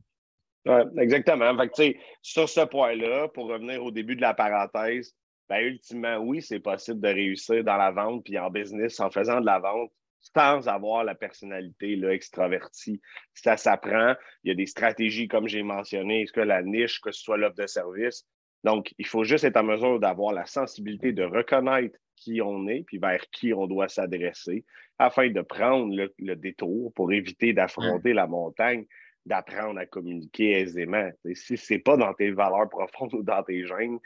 Oui, 0.66 0.81
exactement. 0.99 1.57
Fait 1.57 1.97
sur 2.23 2.49
ce 2.49 2.61
point-là, 2.61 3.28
pour 3.28 3.49
revenir 3.49 3.85
au 3.85 3.90
début 3.90 4.16
de 4.16 4.21
la 4.21 4.35
parenthèse, 4.35 5.14
ben, 5.49 5.59
ultimement, 5.59 6.19
oui, 6.19 6.40
c'est 6.40 6.61
possible 6.61 7.00
de 7.00 7.09
réussir 7.09 7.64
dans 7.64 7.76
la 7.76 7.90
vente 7.90 8.25
puis 8.25 8.38
en 8.38 8.50
business 8.50 9.00
en 9.00 9.11
faisant 9.11 9.40
de 9.40 9.47
la 9.47 9.59
vente 9.59 9.90
sans 10.35 10.69
avoir 10.69 11.02
la 11.02 11.16
personnalité 11.16 11.97
là, 11.97 12.12
extravertie. 12.12 13.00
Ça 13.35 13.57
s'apprend. 13.57 14.14
Il 14.45 14.49
y 14.49 14.50
a 14.52 14.54
des 14.54 14.66
stratégies, 14.66 15.26
comme 15.26 15.49
j'ai 15.49 15.64
mentionné, 15.64 16.26
que 16.33 16.40
la 16.40 16.62
niche, 16.62 17.00
que 17.00 17.11
ce 17.11 17.21
soit 17.21 17.37
l'offre 17.37 17.57
de 17.57 17.66
service. 17.66 18.25
Donc, 18.62 18.95
il 18.99 19.07
faut 19.07 19.25
juste 19.25 19.45
être 19.45 19.57
en 19.57 19.64
mesure 19.64 19.99
d'avoir 19.99 20.33
la 20.33 20.47
sensibilité 20.47 21.12
de 21.12 21.25
reconnaître 21.25 21.99
qui 22.14 22.40
on 22.40 22.69
est 22.69 22.85
puis 22.87 22.99
vers 22.99 23.28
qui 23.31 23.52
on 23.52 23.66
doit 23.66 23.88
s'adresser 23.88 24.64
afin 24.99 25.31
de 25.31 25.40
prendre 25.40 25.92
le, 26.19 26.37
détour 26.37 26.92
pour 26.95 27.12
éviter 27.12 27.52
d'affronter 27.52 28.12
la 28.12 28.28
montagne 28.28 28.87
d'apprendre 29.26 29.79
à 29.79 29.87
communiquer 29.87 30.61
aisément. 30.61 31.09
si 31.35 31.57
ce 31.57 31.75
n'est 31.75 31.81
pas 31.81 31.97
dans 31.97 32.12
tes 32.14 32.31
valeurs 32.31 32.69
profondes 32.69 33.14
ou 33.14 33.23
dans 33.23 33.43
tes 33.43 33.67
gènes, 33.67 33.99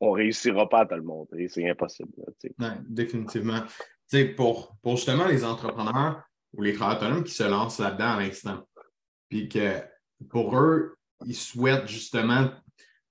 on 0.00 0.12
ne 0.12 0.16
réussira 0.16 0.68
pas 0.68 0.80
à 0.80 0.86
te 0.86 0.94
le 0.94 1.02
montrer. 1.02 1.48
C'est 1.48 1.68
impossible. 1.68 2.10
définitivement. 2.88 3.62
pour, 4.36 4.76
pour 4.82 4.96
justement 4.96 5.26
les 5.26 5.44
entrepreneurs 5.44 6.22
ou 6.52 6.62
les 6.62 6.72
travailleurs 6.72 7.02
autonomes 7.02 7.24
qui 7.24 7.34
se 7.34 7.44
lancent 7.44 7.78
là-dedans 7.78 8.16
à 8.16 8.20
l'instant, 8.20 8.68
puis 9.28 9.48
que 9.48 9.80
pour 10.28 10.56
eux, 10.58 10.96
ils 11.24 11.34
souhaitent 11.34 11.88
justement 11.88 12.50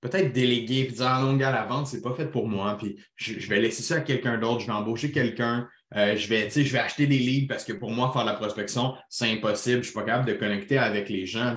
peut-être 0.00 0.32
déléguer 0.32 0.80
et 0.80 0.86
dire 0.86 1.06
Ah 1.06 1.22
non, 1.22 1.36
gars, 1.36 1.50
la 1.50 1.64
vente, 1.64 1.86
c'est 1.86 2.02
pas 2.02 2.14
fait 2.14 2.30
pour 2.30 2.46
moi, 2.46 2.76
puis 2.76 3.02
je, 3.16 3.48
vais 3.48 3.60
laisser 3.60 3.82
ça 3.82 3.96
à 3.96 4.00
quelqu'un 4.00 4.38
d'autre, 4.38 4.60
je 4.60 4.66
vais 4.66 4.72
embaucher 4.72 5.10
quelqu'un 5.10 5.68
Euh, 5.96 6.16
je, 6.16 6.26
vais, 6.28 6.48
je 6.48 6.72
vais 6.72 6.78
acheter 6.78 7.06
des 7.06 7.18
leads 7.18 7.48
parce 7.48 7.64
que 7.64 7.72
pour 7.72 7.90
moi, 7.90 8.12
faire 8.12 8.24
la 8.24 8.34
prospection, 8.34 8.94
c'est 9.08 9.30
impossible. 9.30 9.76
Je 9.76 9.78
ne 9.78 9.82
suis 9.82 9.94
pas 9.94 10.04
capable 10.04 10.28
de 10.28 10.34
connecter 10.34 10.78
avec 10.78 11.08
les 11.08 11.26
gens. 11.26 11.54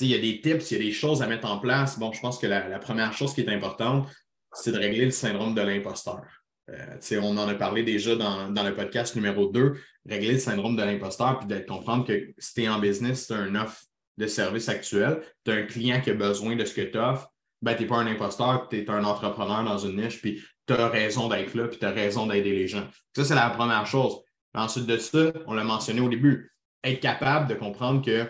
Il 0.00 0.06
y 0.08 0.14
a 0.14 0.18
des 0.18 0.40
tips, 0.40 0.70
il 0.70 0.78
y 0.78 0.80
a 0.80 0.84
des 0.84 0.92
choses 0.92 1.22
à 1.22 1.26
mettre 1.26 1.50
en 1.50 1.58
place. 1.58 1.98
Bon, 1.98 2.12
je 2.12 2.20
pense 2.20 2.38
que 2.38 2.46
la, 2.46 2.78
première 2.78 3.12
chose 3.12 3.34
qui 3.34 3.42
est 3.42 3.50
importante, 3.50 4.08
c'est 4.52 4.72
de 4.72 4.78
régler 4.78 5.04
le 5.06 5.10
syndrome 5.10 5.54
de 5.54 5.60
l'imposteur. 5.60 6.22
Euh, 6.70 7.20
on 7.22 7.36
en 7.36 7.48
a 7.48 7.54
parlé 7.54 7.82
déjà 7.82 8.16
dans, 8.16 8.50
dans, 8.50 8.64
le 8.64 8.74
podcast 8.74 9.14
numéro 9.14 9.46
2, 9.46 9.74
régler 10.08 10.32
le 10.32 10.38
syndrome 10.38 10.76
de 10.76 10.82
l'imposteur, 10.82 11.38
puis 11.38 11.46
de 11.46 11.58
comprendre 11.60 12.06
que 12.06 12.34
si 12.38 12.54
tu 12.54 12.62
es 12.64 12.68
en 12.68 12.80
business, 12.80 13.26
tu 13.28 13.34
as 13.34 13.46
une 13.46 13.56
offre 13.56 13.82
de 14.16 14.26
service 14.26 14.68
actuel, 14.68 15.22
tu 15.44 15.52
as 15.52 15.54
un 15.54 15.62
client 15.62 16.00
qui 16.00 16.10
a 16.10 16.14
besoin 16.14 16.56
de 16.56 16.64
ce 16.64 16.74
que 16.74 16.80
tu 16.80 16.98
offres, 16.98 17.30
ben, 17.62 17.74
tu 17.74 17.82
n'es 17.82 17.88
pas 17.88 17.96
un 17.96 18.06
imposteur, 18.06 18.68
tu 18.68 18.78
es 18.78 18.90
un 18.90 19.04
entrepreneur 19.04 19.64
dans 19.64 19.78
une 19.78 20.02
niche, 20.02 20.20
puis 20.20 20.42
tu 20.66 20.74
as 20.74 20.88
raison 20.88 21.28
d'être 21.28 21.54
là, 21.54 21.68
puis 21.68 21.78
tu 21.78 21.86
as 21.86 21.90
raison 21.90 22.26
d'aider 22.26 22.52
les 22.52 22.68
gens. 22.68 22.86
Ça, 23.14 23.24
c'est 23.24 23.34
la 23.34 23.50
première 23.50 23.86
chose. 23.86 24.20
Ensuite 24.54 24.86
de 24.86 24.96
ça, 24.96 25.32
on 25.46 25.54
l'a 25.54 25.64
mentionné 25.64 26.00
au 26.00 26.08
début, 26.08 26.52
être 26.82 27.00
capable 27.00 27.48
de 27.48 27.54
comprendre 27.54 28.04
que 28.04 28.28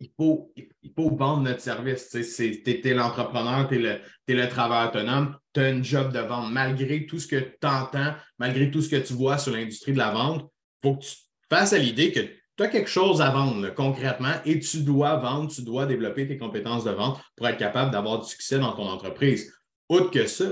il 0.00 0.10
faut, 0.16 0.50
il 0.56 0.92
faut 0.96 1.14
vendre 1.14 1.42
notre 1.42 1.60
service. 1.60 2.08
Tu 2.08 2.80
es, 2.84 2.94
l'entrepreneur, 2.94 3.68
tu 3.68 3.84
es, 3.84 4.34
le, 4.34 4.48
travailleur 4.48 4.88
autonome, 4.88 5.36
tu 5.52 5.60
as 5.60 5.64
un 5.64 5.82
job 5.82 6.12
de 6.12 6.20
vente. 6.20 6.50
Malgré 6.50 7.06
tout 7.06 7.18
ce 7.18 7.26
que 7.26 7.36
tu 7.36 7.66
entends, 7.66 8.14
malgré 8.38 8.70
tout 8.70 8.80
ce 8.80 8.88
que 8.88 8.96
tu 8.96 9.12
vois 9.12 9.36
sur 9.36 9.52
l'industrie 9.52 9.92
de 9.92 9.98
la 9.98 10.10
vente, 10.10 10.50
il 10.82 10.88
faut 10.88 10.96
que 10.96 11.04
tu 11.04 11.16
fasses 11.50 11.74
à 11.74 11.78
l'idée 11.78 12.12
que 12.12 12.20
tu 12.20 12.64
as 12.64 12.68
quelque 12.68 12.88
chose 12.88 13.20
à 13.20 13.30
vendre 13.30 13.74
concrètement 13.74 14.34
et 14.46 14.58
tu 14.58 14.82
dois 14.82 15.16
vendre, 15.16 15.50
tu 15.50 15.62
dois 15.62 15.84
développer 15.84 16.26
tes 16.26 16.38
compétences 16.38 16.84
de 16.84 16.92
vente 16.92 17.20
pour 17.36 17.46
être 17.46 17.58
capable 17.58 17.90
d'avoir 17.90 18.20
du 18.20 18.28
succès 18.28 18.58
dans 18.58 18.72
ton 18.72 18.88
entreprise. 18.88 19.52
Autre 19.90 20.12
que 20.12 20.26
ça, 20.26 20.44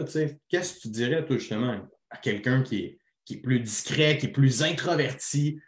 qu'est-ce 0.49 0.75
que 0.75 0.81
tu 0.81 0.89
dirais, 0.89 1.25
toi, 1.25 1.39
justement, 1.39 1.89
à 2.11 2.17
quelqu'un 2.17 2.65
qui 2.65 2.81
est, 2.81 2.99
qui 3.25 3.35
est 3.35 3.41
plus 3.41 3.61
discret, 3.61 4.19
qui 4.19 4.27
est 4.27 4.33
plus 4.33 4.63
introverti? 4.65 5.61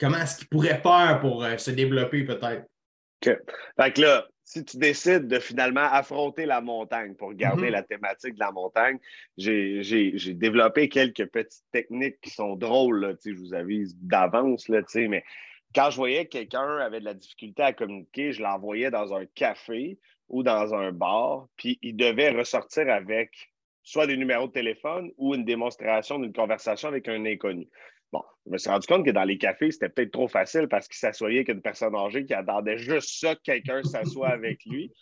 comment 0.00 0.18
est-ce 0.18 0.38
qu'il 0.38 0.48
pourrait 0.48 0.80
faire 0.80 1.18
pour 1.20 1.44
euh, 1.44 1.56
se 1.56 1.70
développer 1.70 2.24
peut-être? 2.24 2.64
OK. 3.22 3.36
Fait 3.80 3.92
que 3.92 4.00
là, 4.00 4.26
si 4.44 4.64
tu 4.64 4.76
décides 4.78 5.28
de 5.28 5.38
finalement 5.38 5.84
affronter 5.92 6.46
la 6.46 6.60
montagne 6.60 7.14
pour 7.14 7.32
garder 7.34 7.68
mm-hmm. 7.68 7.70
la 7.70 7.82
thématique 7.84 8.34
de 8.34 8.40
la 8.40 8.50
montagne, 8.50 8.98
j'ai 9.36 10.34
développé 10.34 10.88
quelques 10.88 11.26
petites 11.26 11.64
techniques 11.70 12.20
qui 12.20 12.30
sont 12.30 12.56
drôles, 12.56 13.00
là, 13.00 13.12
je 13.24 13.30
vous 13.34 13.54
avise 13.54 13.94
d'avance, 13.98 14.68
mais 14.68 15.22
quand 15.76 15.90
je 15.90 15.96
voyais 15.96 16.24
que 16.24 16.30
quelqu'un 16.30 16.78
avait 16.78 16.98
de 16.98 17.04
la 17.04 17.14
difficulté 17.14 17.62
à 17.62 17.72
communiquer, 17.72 18.32
je 18.32 18.42
l'envoyais 18.42 18.90
dans 18.90 19.14
un 19.14 19.26
café 19.26 19.96
ou 20.30 20.42
dans 20.42 20.74
un 20.74 20.92
bar, 20.92 21.46
puis 21.56 21.78
il 21.82 21.96
devait 21.96 22.30
ressortir 22.30 22.88
avec 22.88 23.52
soit 23.82 24.06
des 24.06 24.16
numéros 24.16 24.46
de 24.46 24.52
téléphone 24.52 25.10
ou 25.16 25.34
une 25.34 25.44
démonstration 25.44 26.18
d'une 26.18 26.32
conversation 26.32 26.88
avec 26.88 27.08
un 27.08 27.24
inconnu. 27.26 27.68
Bon, 28.12 28.22
je 28.46 28.52
me 28.52 28.58
suis 28.58 28.70
rendu 28.70 28.86
compte 28.86 29.04
que 29.04 29.10
dans 29.10 29.24
les 29.24 29.38
cafés, 29.38 29.70
c'était 29.70 29.88
peut-être 29.88 30.12
trop 30.12 30.28
facile 30.28 30.68
parce 30.68 30.88
qu'il 30.88 30.96
s'assoyait 30.96 31.38
avec 31.38 31.48
une 31.48 31.62
personne 31.62 31.94
âgée 31.94 32.24
qui 32.24 32.34
attendait 32.34 32.78
juste 32.78 33.20
ça 33.20 33.34
que 33.34 33.42
quelqu'un 33.42 33.82
s'assoie 33.82 34.28
avec 34.28 34.64
lui 34.64 34.92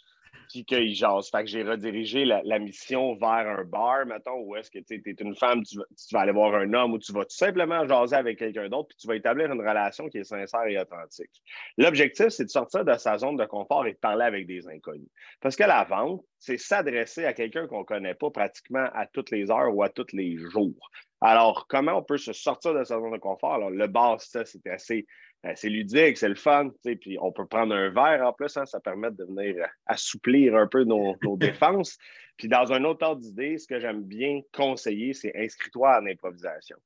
puis 0.48 0.64
qu'il 0.64 0.94
jase. 0.94 1.30
Fait 1.30 1.44
que 1.44 1.50
j'ai 1.50 1.62
redirigé 1.62 2.24
la, 2.24 2.58
mission 2.58 3.14
vers 3.14 3.58
un 3.58 3.64
bar, 3.64 4.06
mettons, 4.06 4.40
où 4.40 4.56
est-ce 4.56 4.70
que 4.70 4.78
tu 4.78 4.94
es 4.94 5.14
une 5.20 5.36
femme, 5.36 5.62
tu 5.62 5.78
vas, 6.12 6.20
aller 6.20 6.32
voir 6.32 6.54
un 6.54 6.72
homme 6.72 6.94
ou 6.94 6.98
tu 6.98 7.12
vas 7.12 7.24
tout 7.24 7.36
simplement 7.36 7.86
jaser 7.86 8.16
avec 8.16 8.38
quelqu'un 8.38 8.68
d'autre, 8.68 8.88
puis 8.88 8.98
tu 8.98 9.06
vas 9.06 9.16
établir 9.16 9.52
une 9.52 9.60
relation 9.60 10.08
qui 10.08 10.18
est 10.18 10.24
sincère 10.24 10.66
et 10.66 10.78
authentique. 10.78 11.42
L'objectif, 11.76 12.28
c'est 12.28 12.44
de 12.44 12.50
sortir 12.50 12.84
de 12.84 12.94
sa 12.94 13.18
zone 13.18 13.36
de 13.36 13.44
confort 13.44 13.86
et 13.86 13.92
de 13.92 13.98
parler 13.98 14.24
avec 14.24 14.46
des 14.46 14.66
inconnus. 14.68 15.08
Parce 15.40 15.56
que 15.56 15.64
la 15.64 15.84
vente, 15.84 16.24
c'est 16.38 16.58
s'adresser 16.58 17.24
à 17.24 17.32
quelqu'un 17.32 17.66
qu'on 17.66 17.80
ne 17.80 17.84
connaît 17.84 18.14
pas 18.14 18.30
pratiquement 18.30 18.88
à 18.94 19.06
toutes 19.06 19.30
les 19.30 19.50
heures 19.50 19.74
ou 19.74 19.82
à 19.82 19.88
tous 19.88 20.12
les 20.12 20.36
jours. 20.36 20.90
Alors, 21.20 21.66
comment 21.68 21.94
on 21.94 22.02
peut 22.02 22.18
se 22.18 22.32
sortir 22.32 22.74
de 22.74 22.84
sa 22.84 23.00
zone 23.00 23.12
de 23.12 23.18
confort? 23.18 23.54
Alors, 23.54 23.70
le 23.70 23.86
bar, 23.88 24.20
ça, 24.20 24.44
c'est 24.44 24.64
assez 24.68 25.06
c'est 25.54 25.68
ludique, 25.68 26.18
c'est 26.18 26.28
le 26.28 26.34
fun, 26.34 26.70
puis 26.82 27.16
on 27.20 27.32
peut 27.32 27.46
prendre 27.46 27.74
un 27.74 27.90
verre 27.90 28.26
en 28.26 28.32
plus, 28.32 28.56
hein, 28.56 28.66
ça 28.66 28.80
permet 28.80 29.10
de 29.10 29.24
venir 29.24 29.56
euh, 29.62 29.66
assouplir 29.86 30.56
un 30.56 30.66
peu 30.66 30.84
nos, 30.84 31.16
défenses. 31.36 31.96
Puis 32.36 32.48
dans 32.48 32.72
un 32.72 32.84
autre 32.84 33.06
ordre 33.06 33.22
d'idée, 33.22 33.58
ce 33.58 33.66
que 33.66 33.78
j'aime 33.78 34.02
bien 34.02 34.40
conseiller, 34.52 35.14
c'est 35.14 35.32
inscris-toi 35.36 36.00
en 36.00 36.06
improvisation. 36.06 36.76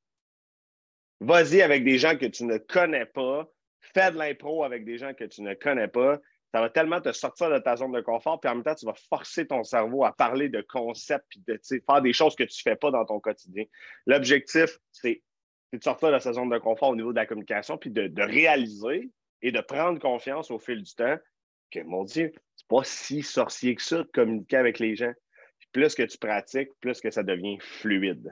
Vas-y 1.20 1.62
avec 1.62 1.84
des 1.84 1.98
gens 1.98 2.16
que 2.16 2.26
tu 2.26 2.44
ne 2.44 2.58
connais 2.58 3.06
pas, 3.06 3.48
fais 3.80 4.10
de 4.10 4.18
l'impro 4.18 4.64
avec 4.64 4.84
des 4.84 4.98
gens 4.98 5.14
que 5.14 5.24
tu 5.24 5.42
ne 5.42 5.54
connais 5.54 5.88
pas. 5.88 6.18
Ça 6.54 6.60
va 6.60 6.68
tellement 6.68 7.00
te 7.00 7.12
sortir 7.12 7.48
de 7.48 7.58
ta 7.58 7.76
zone 7.76 7.92
de 7.92 8.02
confort, 8.02 8.38
puis 8.38 8.50
en 8.50 8.56
même 8.56 8.64
temps, 8.64 8.74
tu 8.74 8.84
vas 8.84 8.94
forcer 9.08 9.46
ton 9.46 9.64
cerveau 9.64 10.04
à 10.04 10.12
parler 10.12 10.50
de 10.50 10.60
concepts, 10.60 11.24
puis 11.30 11.42
de 11.46 11.58
faire 11.64 12.02
des 12.02 12.12
choses 12.12 12.34
que 12.34 12.44
tu 12.44 12.62
ne 12.66 12.70
fais 12.70 12.76
pas 12.76 12.90
dans 12.90 13.06
ton 13.06 13.20
quotidien. 13.20 13.64
L'objectif, 14.04 14.78
c'est 14.90 15.22
c'est 15.72 15.78
de 15.78 15.84
sortir 15.84 16.12
de 16.12 16.18
sa 16.18 16.34
zone 16.34 16.50
de 16.50 16.58
confort 16.58 16.90
au 16.90 16.96
niveau 16.96 17.12
de 17.12 17.16
la 17.16 17.24
communication, 17.24 17.78
puis 17.78 17.90
de, 17.90 18.22
réaliser 18.22 19.10
et 19.40 19.52
de 19.52 19.60
prendre 19.60 19.98
confiance 19.98 20.50
au 20.50 20.58
fil 20.58 20.82
du 20.82 20.94
temps 20.94 21.16
que, 21.70 21.80
mon 21.80 22.04
Dieu, 22.04 22.32
c'est 22.54 22.68
pas 22.68 22.84
si 22.84 23.22
sorcier 23.22 23.74
que 23.74 23.82
ça 23.82 23.98
de 23.98 24.10
communiquer 24.12 24.56
avec 24.56 24.78
les 24.78 24.94
gens. 24.94 25.12
plus 25.72 25.94
que 25.94 26.02
tu 26.02 26.18
pratiques, 26.18 26.68
plus 26.80 27.00
que 27.00 27.10
ça 27.10 27.22
devient 27.22 27.56
fluide. 27.58 28.30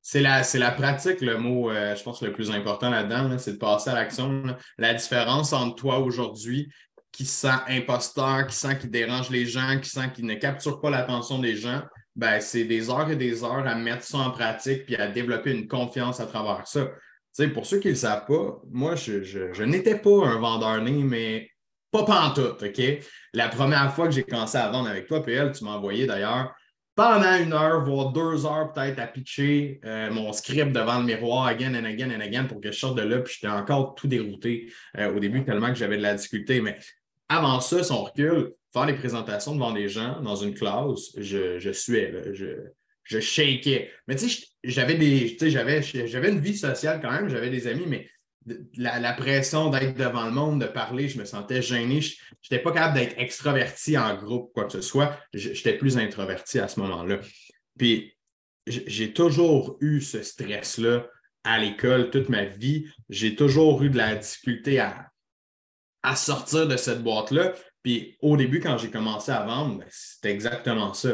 C'est 0.00 0.20
la, 0.20 0.42
la, 0.54 0.70
pratique, 0.70 1.20
le 1.20 1.36
mot, 1.36 1.70
euh, 1.70 1.96
je 1.96 2.02
pense, 2.04 2.22
le 2.22 2.32
plus 2.32 2.52
important 2.52 2.88
là-dedans, 2.88 3.36
c'est 3.38 3.54
de 3.54 3.58
passer 3.58 3.90
à 3.90 3.94
l'action. 3.94 4.44
La 4.78 4.94
différence 4.94 5.52
entre 5.52 5.74
toi 5.74 5.98
aujourd'hui, 5.98 6.72
qui 7.10 7.24
sent 7.24 7.48
imposteur, 7.66 8.46
qui 8.46 8.54
sent 8.54 8.78
qu'il 8.78 8.90
dérange 8.90 9.28
les 9.30 9.44
gens, 9.44 9.80
qui 9.80 9.90
sent 9.90 10.12
qu'il 10.14 10.26
ne 10.26 10.34
capture 10.34 10.80
pas 10.80 10.88
l'attention 10.88 11.40
des 11.40 11.56
gens, 11.56 11.82
ben, 12.18 12.40
c'est 12.40 12.64
des 12.64 12.90
heures 12.90 13.08
et 13.08 13.14
des 13.14 13.44
heures 13.44 13.64
à 13.64 13.76
mettre 13.76 14.02
ça 14.02 14.18
en 14.18 14.32
pratique 14.32 14.86
puis 14.86 14.96
à 14.96 15.06
développer 15.06 15.52
une 15.52 15.68
confiance 15.68 16.18
à 16.18 16.26
travers 16.26 16.66
ça. 16.66 16.88
pour 17.54 17.64
ceux 17.64 17.78
qui 17.78 17.86
ne 17.86 17.92
le 17.92 17.98
savent 17.98 18.26
pas, 18.26 18.60
moi, 18.72 18.96
je, 18.96 19.62
n'étais 19.62 19.96
pas 19.96 20.26
un 20.26 20.38
vendeur 20.40 20.82
né, 20.82 20.90
mais 20.90 21.48
pas 21.92 22.04
pantoute, 22.04 22.60
OK? 22.60 22.82
La 23.34 23.48
première 23.48 23.94
fois 23.94 24.06
que 24.06 24.10
j'ai 24.10 24.24
commencé 24.24 24.58
à 24.58 24.68
vendre 24.68 24.88
avec 24.88 25.06
toi, 25.06 25.22
PL, 25.22 25.52
tu 25.52 25.62
m'as 25.62 25.76
envoyé 25.76 26.06
d'ailleurs 26.06 26.52
pendant 26.96 27.36
une 27.36 27.52
heure, 27.52 27.84
voire 27.84 28.10
deux 28.10 28.44
heures 28.44 28.72
peut-être 28.72 28.98
à 28.98 29.06
pitcher 29.06 29.78
euh, 29.84 30.10
mon 30.10 30.32
script 30.32 30.72
devant 30.72 30.98
le 30.98 31.04
miroir 31.04 31.46
again 31.46 31.76
and 31.76 31.84
again 31.84 32.10
and 32.10 32.20
again 32.20 32.46
pour 32.46 32.60
que 32.60 32.72
je 32.72 32.76
sorte 32.76 32.98
de 32.98 33.02
là, 33.02 33.20
puis 33.20 33.34
j'étais 33.34 33.52
encore 33.52 33.94
tout 33.94 34.08
dérouté 34.08 34.72
euh, 34.98 35.14
au 35.14 35.20
début 35.20 35.44
tellement 35.44 35.68
que 35.68 35.76
j'avais 35.76 35.96
de 35.96 36.02
la 36.02 36.14
difficulté. 36.14 36.60
Mais 36.60 36.76
avant 37.28 37.60
ça, 37.60 37.82
son 37.82 38.04
recul, 38.04 38.52
faire 38.72 38.86
des 38.86 38.94
présentations 38.94 39.54
devant 39.54 39.72
des 39.72 39.88
gens 39.88 40.20
dans 40.20 40.36
une 40.36 40.54
classe, 40.54 41.10
je, 41.16 41.58
je 41.58 41.70
suais, 41.70 42.12
je, 42.32 42.46
je 43.04 43.20
shakeais. 43.20 43.90
Mais 44.06 44.16
tu 44.16 44.28
sais, 44.28 44.46
j'avais 44.64 44.94
une 44.94 46.40
vie 46.40 46.56
sociale 46.56 47.00
quand 47.00 47.10
même, 47.10 47.28
j'avais 47.28 47.50
des 47.50 47.66
amis, 47.66 47.86
mais 47.86 48.08
la, 48.76 49.12
pression 49.12 49.70
d'être 49.70 49.96
devant 49.96 50.26
le 50.26 50.30
monde, 50.30 50.60
de 50.60 50.66
parler, 50.66 51.08
je 51.08 51.18
me 51.18 51.24
sentais 51.24 51.62
gêné. 51.62 52.00
Je 52.00 52.16
n'étais 52.50 52.62
pas 52.62 52.72
capable 52.72 52.94
d'être 52.94 53.18
extraverti 53.18 53.98
en 53.98 54.16
groupe, 54.16 54.52
quoi 54.52 54.64
que 54.64 54.72
ce 54.72 54.80
soit. 54.80 55.18
J'étais 55.32 55.76
plus 55.76 55.98
introverti 55.98 56.58
à 56.58 56.68
ce 56.68 56.80
moment-là. 56.80 57.20
Puis 57.78 58.14
j'ai 58.66 59.12
toujours 59.12 59.76
eu 59.80 60.00
ce 60.00 60.22
stress-là 60.22 61.06
à 61.44 61.58
l'école 61.58 62.10
toute 62.10 62.28
ma 62.28 62.44
vie. 62.44 62.86
J'ai 63.08 63.34
toujours 63.34 63.82
eu 63.82 63.90
de 63.90 63.96
la 63.96 64.16
difficulté 64.16 64.80
à, 64.80 65.08
à 66.08 66.16
sortir 66.16 66.66
de 66.66 66.76
cette 66.76 67.02
boîte-là. 67.02 67.52
Puis 67.82 68.16
au 68.22 68.36
début, 68.36 68.60
quand 68.60 68.78
j'ai 68.78 68.90
commencé 68.90 69.30
à 69.30 69.44
vendre, 69.44 69.78
ben, 69.78 69.86
c'était 69.90 70.30
exactement 70.30 70.94
ça. 70.94 71.10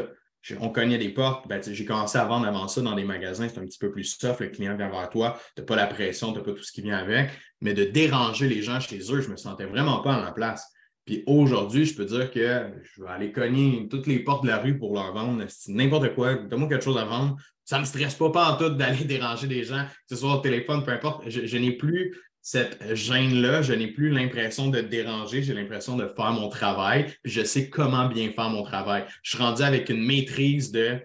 On 0.59 0.69
cognait 0.69 0.97
des 0.97 1.09
portes. 1.09 1.47
Ben, 1.47 1.61
j'ai 1.61 1.85
commencé 1.85 2.17
à 2.17 2.25
vendre 2.25 2.47
avant 2.47 2.67
ça 2.67 2.81
dans 2.81 2.95
des 2.95 3.03
magasins. 3.03 3.47
C'est 3.49 3.59
un 3.59 3.65
petit 3.65 3.79
peu 3.79 3.91
plus 3.91 4.03
soft. 4.03 4.39
Le 4.39 4.47
client 4.47 4.77
vient 4.77 4.89
vers 4.89 5.09
toi. 5.09 5.37
Tu 5.55 5.61
n'as 5.61 5.65
pas 5.65 5.75
la 5.75 5.87
pression, 5.87 6.31
tu 6.31 6.39
n'as 6.39 6.45
pas 6.45 6.53
tout 6.53 6.63
ce 6.63 6.71
qui 6.71 6.81
vient 6.81 6.97
avec. 6.97 7.31
Mais 7.61 7.73
de 7.73 7.83
déranger 7.83 8.47
les 8.47 8.61
gens 8.61 8.79
chez 8.79 8.99
eux, 9.11 9.21
je 9.21 9.27
ne 9.27 9.33
me 9.33 9.37
sentais 9.37 9.65
vraiment 9.65 9.99
pas 9.99 10.17
en 10.17 10.23
la 10.23 10.31
place. 10.31 10.65
Puis 11.05 11.23
aujourd'hui, 11.27 11.85
je 11.85 11.95
peux 11.95 12.05
dire 12.05 12.31
que 12.31 12.71
je 12.83 13.03
vais 13.03 13.09
aller 13.09 13.31
cogner 13.31 13.87
toutes 13.89 14.07
les 14.07 14.19
portes 14.19 14.43
de 14.43 14.49
la 14.49 14.57
rue 14.57 14.77
pour 14.77 14.93
leur 14.93 15.13
vendre. 15.13 15.43
N'importe 15.67 16.15
quoi, 16.15 16.35
donne-moi 16.35 16.69
quelque 16.69 16.83
chose 16.83 16.97
à 16.97 17.05
vendre. 17.05 17.35
Ça 17.63 17.77
ne 17.77 17.81
me 17.81 17.85
stresse 17.85 18.15
pas, 18.15 18.29
pas 18.29 18.51
en 18.51 18.57
tout 18.57 18.69
d'aller 18.69 19.03
déranger 19.05 19.47
des 19.47 19.63
gens, 19.63 19.83
que 19.85 20.15
ce 20.15 20.21
soit 20.21 20.35
au 20.35 20.39
téléphone, 20.39 20.83
peu 20.83 20.91
importe. 20.91 21.29
je 21.29 21.57
n'ai 21.57 21.73
plus 21.73 22.15
cette 22.45 22.93
gêne-là, 22.93 23.63
je 23.63 23.73
n'ai 23.73 23.87
plus 23.87 24.11
l'impression 24.11 24.67
de 24.69 24.79
déranger, 24.79 25.41
j'ai 25.41 25.55
l'impression 25.55 25.97
de 25.97 26.07
faire 26.15 26.31
mon 26.31 26.47
travail, 26.47 27.11
puis 27.23 27.31
je 27.31 27.43
sais 27.43 27.71
comment 27.71 28.05
bien 28.05 28.31
faire 28.33 28.51
mon 28.51 28.61
travail. 28.61 29.03
Je 29.23 29.31
suis 29.31 29.39
rendu 29.39 29.63
avec 29.63 29.89
une 29.89 30.05
maîtrise 30.05 30.71
de 30.71 30.99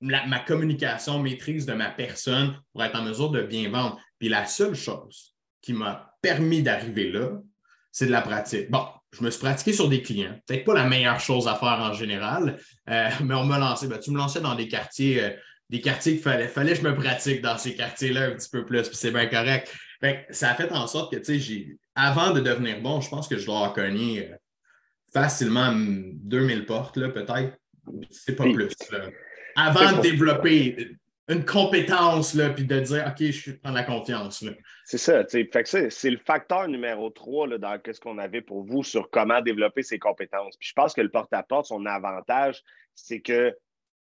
ma 0.00 0.38
communication, 0.38 1.18
maîtrise 1.18 1.66
de 1.66 1.72
ma 1.72 1.90
personne 1.90 2.56
pour 2.72 2.84
être 2.84 2.96
en 2.96 3.02
mesure 3.02 3.30
de 3.30 3.42
bien 3.42 3.68
vendre. 3.68 4.00
Puis 4.20 4.28
la 4.28 4.46
seule 4.46 4.76
chose 4.76 5.34
qui 5.60 5.72
m'a 5.72 6.14
permis 6.22 6.62
d'arriver 6.62 7.10
là, 7.10 7.32
c'est 7.90 8.06
de 8.06 8.12
la 8.12 8.22
pratique. 8.22 8.70
Bon, 8.70 8.86
je 9.10 9.24
me 9.24 9.30
suis 9.30 9.40
pratiqué 9.40 9.72
sur 9.72 9.88
des 9.88 10.02
clients. 10.02 10.38
Peut-être 10.46 10.64
pas 10.64 10.74
la 10.74 10.84
meilleure 10.84 11.18
chose 11.18 11.48
à 11.48 11.56
faire 11.56 11.80
en 11.80 11.94
général, 11.94 12.60
euh, 12.88 13.08
mais 13.24 13.34
on 13.34 13.44
m'a 13.44 13.58
lancé. 13.58 13.88
Ben, 13.88 13.98
tu 13.98 14.12
me 14.12 14.18
lançais 14.18 14.40
dans 14.40 14.54
des 14.54 14.68
quartiers, 14.68 15.20
euh, 15.20 15.30
des 15.68 15.80
quartiers 15.80 16.12
qu'il 16.12 16.22
fallait, 16.22 16.46
fallait 16.46 16.74
que 16.74 16.78
je 16.78 16.84
me 16.84 16.94
pratique 16.94 17.42
dans 17.42 17.58
ces 17.58 17.74
quartiers-là 17.74 18.26
un 18.26 18.36
petit 18.36 18.50
peu 18.50 18.64
plus, 18.64 18.82
puis 18.82 18.96
c'est 18.96 19.10
bien 19.10 19.26
correct 19.26 19.68
ça 20.30 20.50
a 20.50 20.54
fait 20.54 20.72
en 20.72 20.86
sorte 20.86 21.12
que, 21.12 21.18
tu 21.18 21.40
sais, 21.40 21.66
avant 21.94 22.32
de 22.32 22.40
devenir 22.40 22.80
bon, 22.80 23.00
je 23.00 23.10
pense 23.10 23.28
que 23.28 23.36
je 23.36 23.46
dois 23.46 23.70
cogné 23.74 24.30
euh, 24.30 24.36
facilement 25.12 25.72
2000 25.74 26.66
portes, 26.66 26.94
peut-être. 26.94 27.56
C'est 28.10 28.36
pas 28.36 28.44
plus. 28.44 28.72
Avant 29.56 29.96
de 29.96 30.02
développer 30.02 30.96
une 31.28 31.44
compétence, 31.44 32.34
là, 32.34 32.50
puis 32.50 32.64
de 32.64 32.80
dire, 32.80 33.04
OK, 33.06 33.30
je 33.30 33.52
prends 33.52 33.72
la 33.72 33.84
confiance. 33.84 34.44
C'est 34.84 34.98
ça, 34.98 35.24
c'est 35.28 36.10
le 36.10 36.18
facteur 36.18 36.66
numéro 36.66 37.10
3 37.10 37.48
là, 37.48 37.58
dans 37.58 37.78
ce 37.92 38.00
qu'on 38.00 38.18
avait 38.18 38.40
pour 38.40 38.64
vous 38.64 38.82
sur 38.82 39.10
comment 39.10 39.40
développer 39.40 39.82
ses 39.82 39.98
compétences. 39.98 40.56
Puis 40.56 40.68
je 40.68 40.74
pense 40.74 40.92
que 40.92 41.00
le 41.00 41.10
porte-à-porte, 41.10 41.66
son 41.66 41.86
avantage, 41.86 42.62
c'est 42.94 43.20
que 43.20 43.54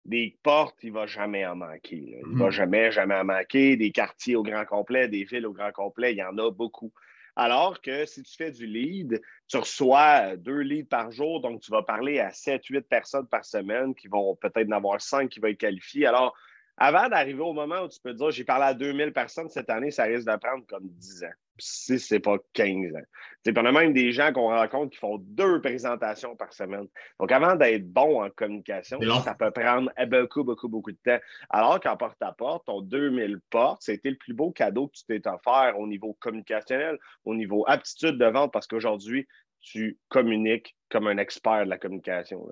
des 0.05 0.37
portes, 0.43 0.77
il 0.83 0.89
ne 0.89 0.95
va 0.95 1.05
jamais 1.05 1.45
en 1.45 1.55
manquer. 1.55 2.19
Il 2.23 2.33
ne 2.33 2.39
va 2.39 2.47
mm-hmm. 2.47 2.51
jamais, 2.51 2.91
jamais 2.91 3.15
en 3.15 3.25
manquer. 3.25 3.75
Des 3.75 3.91
quartiers 3.91 4.35
au 4.35 4.43
grand 4.43 4.65
complet, 4.65 5.07
des 5.07 5.23
villes 5.23 5.45
au 5.45 5.53
grand 5.53 5.71
complet, 5.71 6.13
il 6.13 6.17
y 6.17 6.23
en 6.23 6.37
a 6.37 6.51
beaucoup. 6.51 6.91
Alors 7.35 7.79
que 7.81 8.05
si 8.05 8.21
tu 8.23 8.35
fais 8.35 8.51
du 8.51 8.65
lead, 8.65 9.21
tu 9.47 9.57
reçois 9.57 10.35
deux 10.35 10.59
leads 10.59 10.89
par 10.89 11.11
jour, 11.11 11.39
donc 11.41 11.61
tu 11.61 11.71
vas 11.71 11.83
parler 11.83 12.19
à 12.19 12.29
7-8 12.29 12.81
personnes 12.81 13.27
par 13.27 13.45
semaine 13.45 13.95
qui 13.95 14.07
vont 14.07 14.35
peut-être 14.35 14.67
en 14.67 14.75
avoir 14.75 14.99
5 14.99 15.29
qui 15.29 15.39
vont 15.39 15.47
être 15.47 15.57
qualifiées. 15.57 16.05
Alors, 16.05 16.35
avant 16.79 17.09
d'arriver 17.09 17.41
au 17.41 17.53
moment 17.53 17.81
où 17.81 17.89
tu 17.89 17.99
peux 17.99 18.13
dire 18.13 18.31
j'ai 18.31 18.45
parlé 18.45 18.65
à 18.65 18.73
2000 18.73 19.11
personnes 19.11 19.49
cette 19.49 19.69
année, 19.69 19.91
ça 19.91 20.03
risque 20.03 20.25
de 20.25 20.35
prendre 20.37 20.65
comme 20.65 20.87
10 20.87 21.25
ans. 21.25 21.33
Si 21.61 21.99
ce 21.99 22.13
n'est 22.13 22.19
pas 22.21 22.37
15 22.53 22.95
ans. 22.95 23.03
Puis 23.43 23.53
on 23.57 23.65
a 23.65 23.71
même 23.73 23.91
des 23.91 24.13
gens 24.13 24.31
qu'on 24.31 24.47
rencontre 24.47 24.91
qui 24.91 24.97
font 24.97 25.17
deux 25.17 25.59
présentations 25.59 26.37
par 26.37 26.53
semaine. 26.53 26.87
Donc, 27.19 27.33
avant 27.33 27.57
d'être 27.57 27.85
bon 27.85 28.23
en 28.23 28.29
communication, 28.29 28.97
ça 29.21 29.35
peut 29.35 29.51
prendre 29.51 29.91
beaucoup, 30.07 30.45
beaucoup, 30.45 30.69
beaucoup 30.69 30.91
de 30.93 30.97
temps. 31.03 31.19
Alors 31.49 31.81
qu'en 31.81 31.97
porte-à-porte, 31.97 32.65
ton 32.65 32.79
2000 32.79 33.39
portes, 33.49 33.81
c'était 33.81 34.11
le 34.11 34.15
plus 34.15 34.33
beau 34.33 34.51
cadeau 34.51 34.87
que 34.87 34.93
tu 34.99 35.03
t'es 35.03 35.27
offert 35.27 35.77
au 35.77 35.85
niveau 35.85 36.15
communicationnel, 36.21 36.97
au 37.25 37.35
niveau 37.35 37.65
aptitude 37.67 38.17
de 38.17 38.25
vente, 38.25 38.53
parce 38.53 38.67
qu'aujourd'hui, 38.67 39.27
tu 39.59 39.97
communiques 40.07 40.77
comme 40.89 41.07
un 41.07 41.17
expert 41.17 41.65
de 41.65 41.69
la 41.69 41.77
communication. 41.77 42.47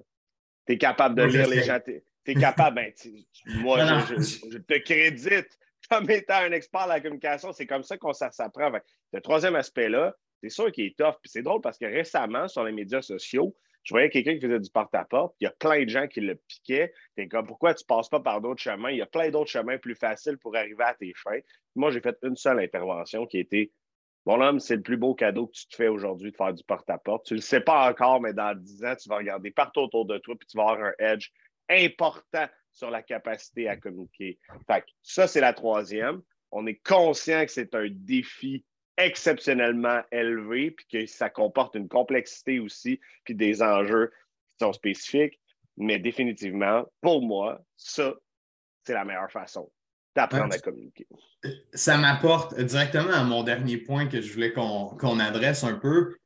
Tu 0.65 0.73
es 0.73 0.77
capable 0.77 1.15
de 1.15 1.23
lire 1.23 1.47
les 1.47 1.63
gens 1.63 1.79
tu 2.27 2.37
es 2.37 2.41
capable, 2.41 2.75
ben, 2.75 2.93
moi, 3.61 3.79
je, 3.85 4.57
te 4.57 4.77
crédite 4.79 5.57
comme 5.89 6.09
étant 6.09 6.41
un 6.41 6.51
expert 6.51 6.83
de 6.83 6.89
la 6.89 6.99
communication. 6.99 7.53
C'est 7.53 7.65
comme 7.65 7.83
ça 7.83 7.97
qu'on 7.97 8.11
s'apprend. 8.11 8.71
Le 9.13 9.21
troisième 9.21 9.55
aspect-là, 9.55 10.13
c'est 10.43 10.49
sûr 10.49 10.71
qu'il 10.71 10.85
est 10.85 10.97
tough. 10.97 11.15
Puis 11.21 11.31
c'est 11.31 11.41
drôle 11.41 11.61
parce 11.61 11.77
que 11.77 11.85
récemment, 11.85 12.47
sur 12.49 12.65
les 12.65 12.73
médias 12.73 13.01
sociaux, 13.01 13.55
je 13.83 13.93
voyais 13.93 14.09
quelqu'un 14.09 14.33
qui 14.33 14.41
faisait 14.41 14.59
du 14.59 14.69
porte-à-porte. 14.69 15.35
Il 15.39 15.45
y 15.45 15.47
a 15.47 15.53
plein 15.57 15.85
de 15.85 15.89
gens 15.89 16.07
qui 16.07 16.19
le 16.19 16.35
piquaient. 16.35 16.93
T'es 17.15 17.29
comme, 17.29 17.47
pourquoi 17.47 17.73
tu 17.73 17.85
ne 17.85 17.95
passes 17.95 18.09
pas 18.09 18.19
par 18.19 18.41
d'autres 18.41 18.61
chemins? 18.61 18.91
Il 18.91 18.97
y 18.97 19.01
a 19.01 19.05
plein 19.05 19.29
d'autres 19.29 19.49
chemins 19.49 19.77
plus 19.77 19.95
faciles 19.95 20.37
pour 20.37 20.57
arriver 20.57 20.83
à 20.83 20.93
tes 20.93 21.13
fins. 21.15 21.39
Moi, 21.75 21.91
j'ai 21.91 22.01
fait 22.01 22.17
une 22.23 22.35
seule 22.35 22.59
intervention 22.59 23.25
qui 23.25 23.39
était 23.39 23.71
Mon 24.25 24.41
homme, 24.41 24.59
c'est 24.59 24.75
le 24.75 24.81
plus 24.81 24.97
beau 24.97 25.15
cadeau 25.15 25.47
que 25.47 25.53
tu 25.53 25.67
te 25.67 25.75
fais 25.77 25.87
aujourd'hui 25.87 26.31
de 26.31 26.35
faire 26.35 26.53
du 26.53 26.65
porte-à-porte. 26.65 27.27
Tu 27.27 27.35
ne 27.35 27.37
le 27.37 27.41
sais 27.41 27.61
pas 27.61 27.89
encore, 27.89 28.19
mais 28.19 28.33
dans 28.33 28.53
10 28.53 28.83
ans, 28.83 28.95
tu 29.01 29.07
vas 29.07 29.15
regarder 29.15 29.51
partout 29.51 29.79
autour 29.79 30.05
de 30.05 30.17
toi 30.17 30.35
puis 30.37 30.45
tu 30.45 30.57
vas 30.57 30.63
avoir 30.63 30.87
un 30.87 30.93
edge 30.99 31.29
important 31.69 32.47
sur 32.73 32.89
la 32.91 33.01
capacité 33.01 33.67
à 33.67 33.77
communiquer. 33.77 34.39
Fait 34.67 34.84
ça, 35.01 35.27
c'est 35.27 35.41
la 35.41 35.53
troisième. 35.53 36.21
On 36.51 36.67
est 36.67 36.82
conscient 36.86 37.43
que 37.45 37.51
c'est 37.51 37.73
un 37.75 37.88
défi 37.89 38.63
exceptionnellement 38.97 40.01
élevé, 40.12 40.71
puis 40.71 40.86
que 40.91 41.06
ça 41.06 41.30
comporte 41.30 41.75
une 41.75 41.88
complexité 41.88 42.60
aussi, 42.60 42.99
puis 43.23 43.36
des 43.36 43.62
enjeux 43.62 44.12
qui 44.49 44.65
sont 44.65 44.73
spécifiques. 44.73 45.39
Mais 45.77 45.99
définitivement, 45.99 46.86
pour 47.01 47.21
moi, 47.21 47.62
ça, 47.75 48.15
c'est 48.84 48.93
la 48.93 49.06
meilleure 49.06 49.32
façon 49.32 49.71
d'apprendre 50.15 50.53
à 50.53 50.58
communiquer. 50.58 51.08
Ça 51.73 51.97
m'apporte 51.97 52.60
directement 52.60 53.13
à 53.13 53.23
mon 53.23 53.43
dernier 53.43 53.77
point 53.77 54.08
que 54.08 54.19
je 54.19 54.34
voulais 54.34 54.51
qu'on 54.51 55.19
adresse 55.19 55.63
un 55.63 55.75
peu. 55.75 56.17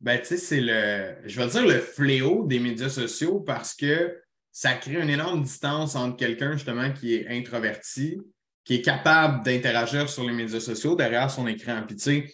Ben, 0.00 0.18
tu 0.18 0.26
sais, 0.26 0.36
c'est 0.36 0.60
le, 0.60 1.16
je 1.24 1.40
vais 1.40 1.48
dire 1.48 1.66
le 1.66 1.80
fléau 1.80 2.46
des 2.46 2.60
médias 2.60 2.88
sociaux 2.88 3.40
parce 3.40 3.74
que 3.74 4.22
ça 4.52 4.74
crée 4.74 5.00
une 5.00 5.10
énorme 5.10 5.42
distance 5.42 5.96
entre 5.96 6.16
quelqu'un 6.16 6.52
justement 6.52 6.92
qui 6.92 7.14
est 7.14 7.28
introverti, 7.28 8.20
qui 8.64 8.76
est 8.76 8.82
capable 8.82 9.44
d'interagir 9.44 10.08
sur 10.08 10.24
les 10.24 10.32
médias 10.32 10.60
sociaux 10.60 10.96
derrière 10.96 11.30
son 11.30 11.46
écran. 11.46 11.82
Puis 11.86 11.96
tu 11.96 12.30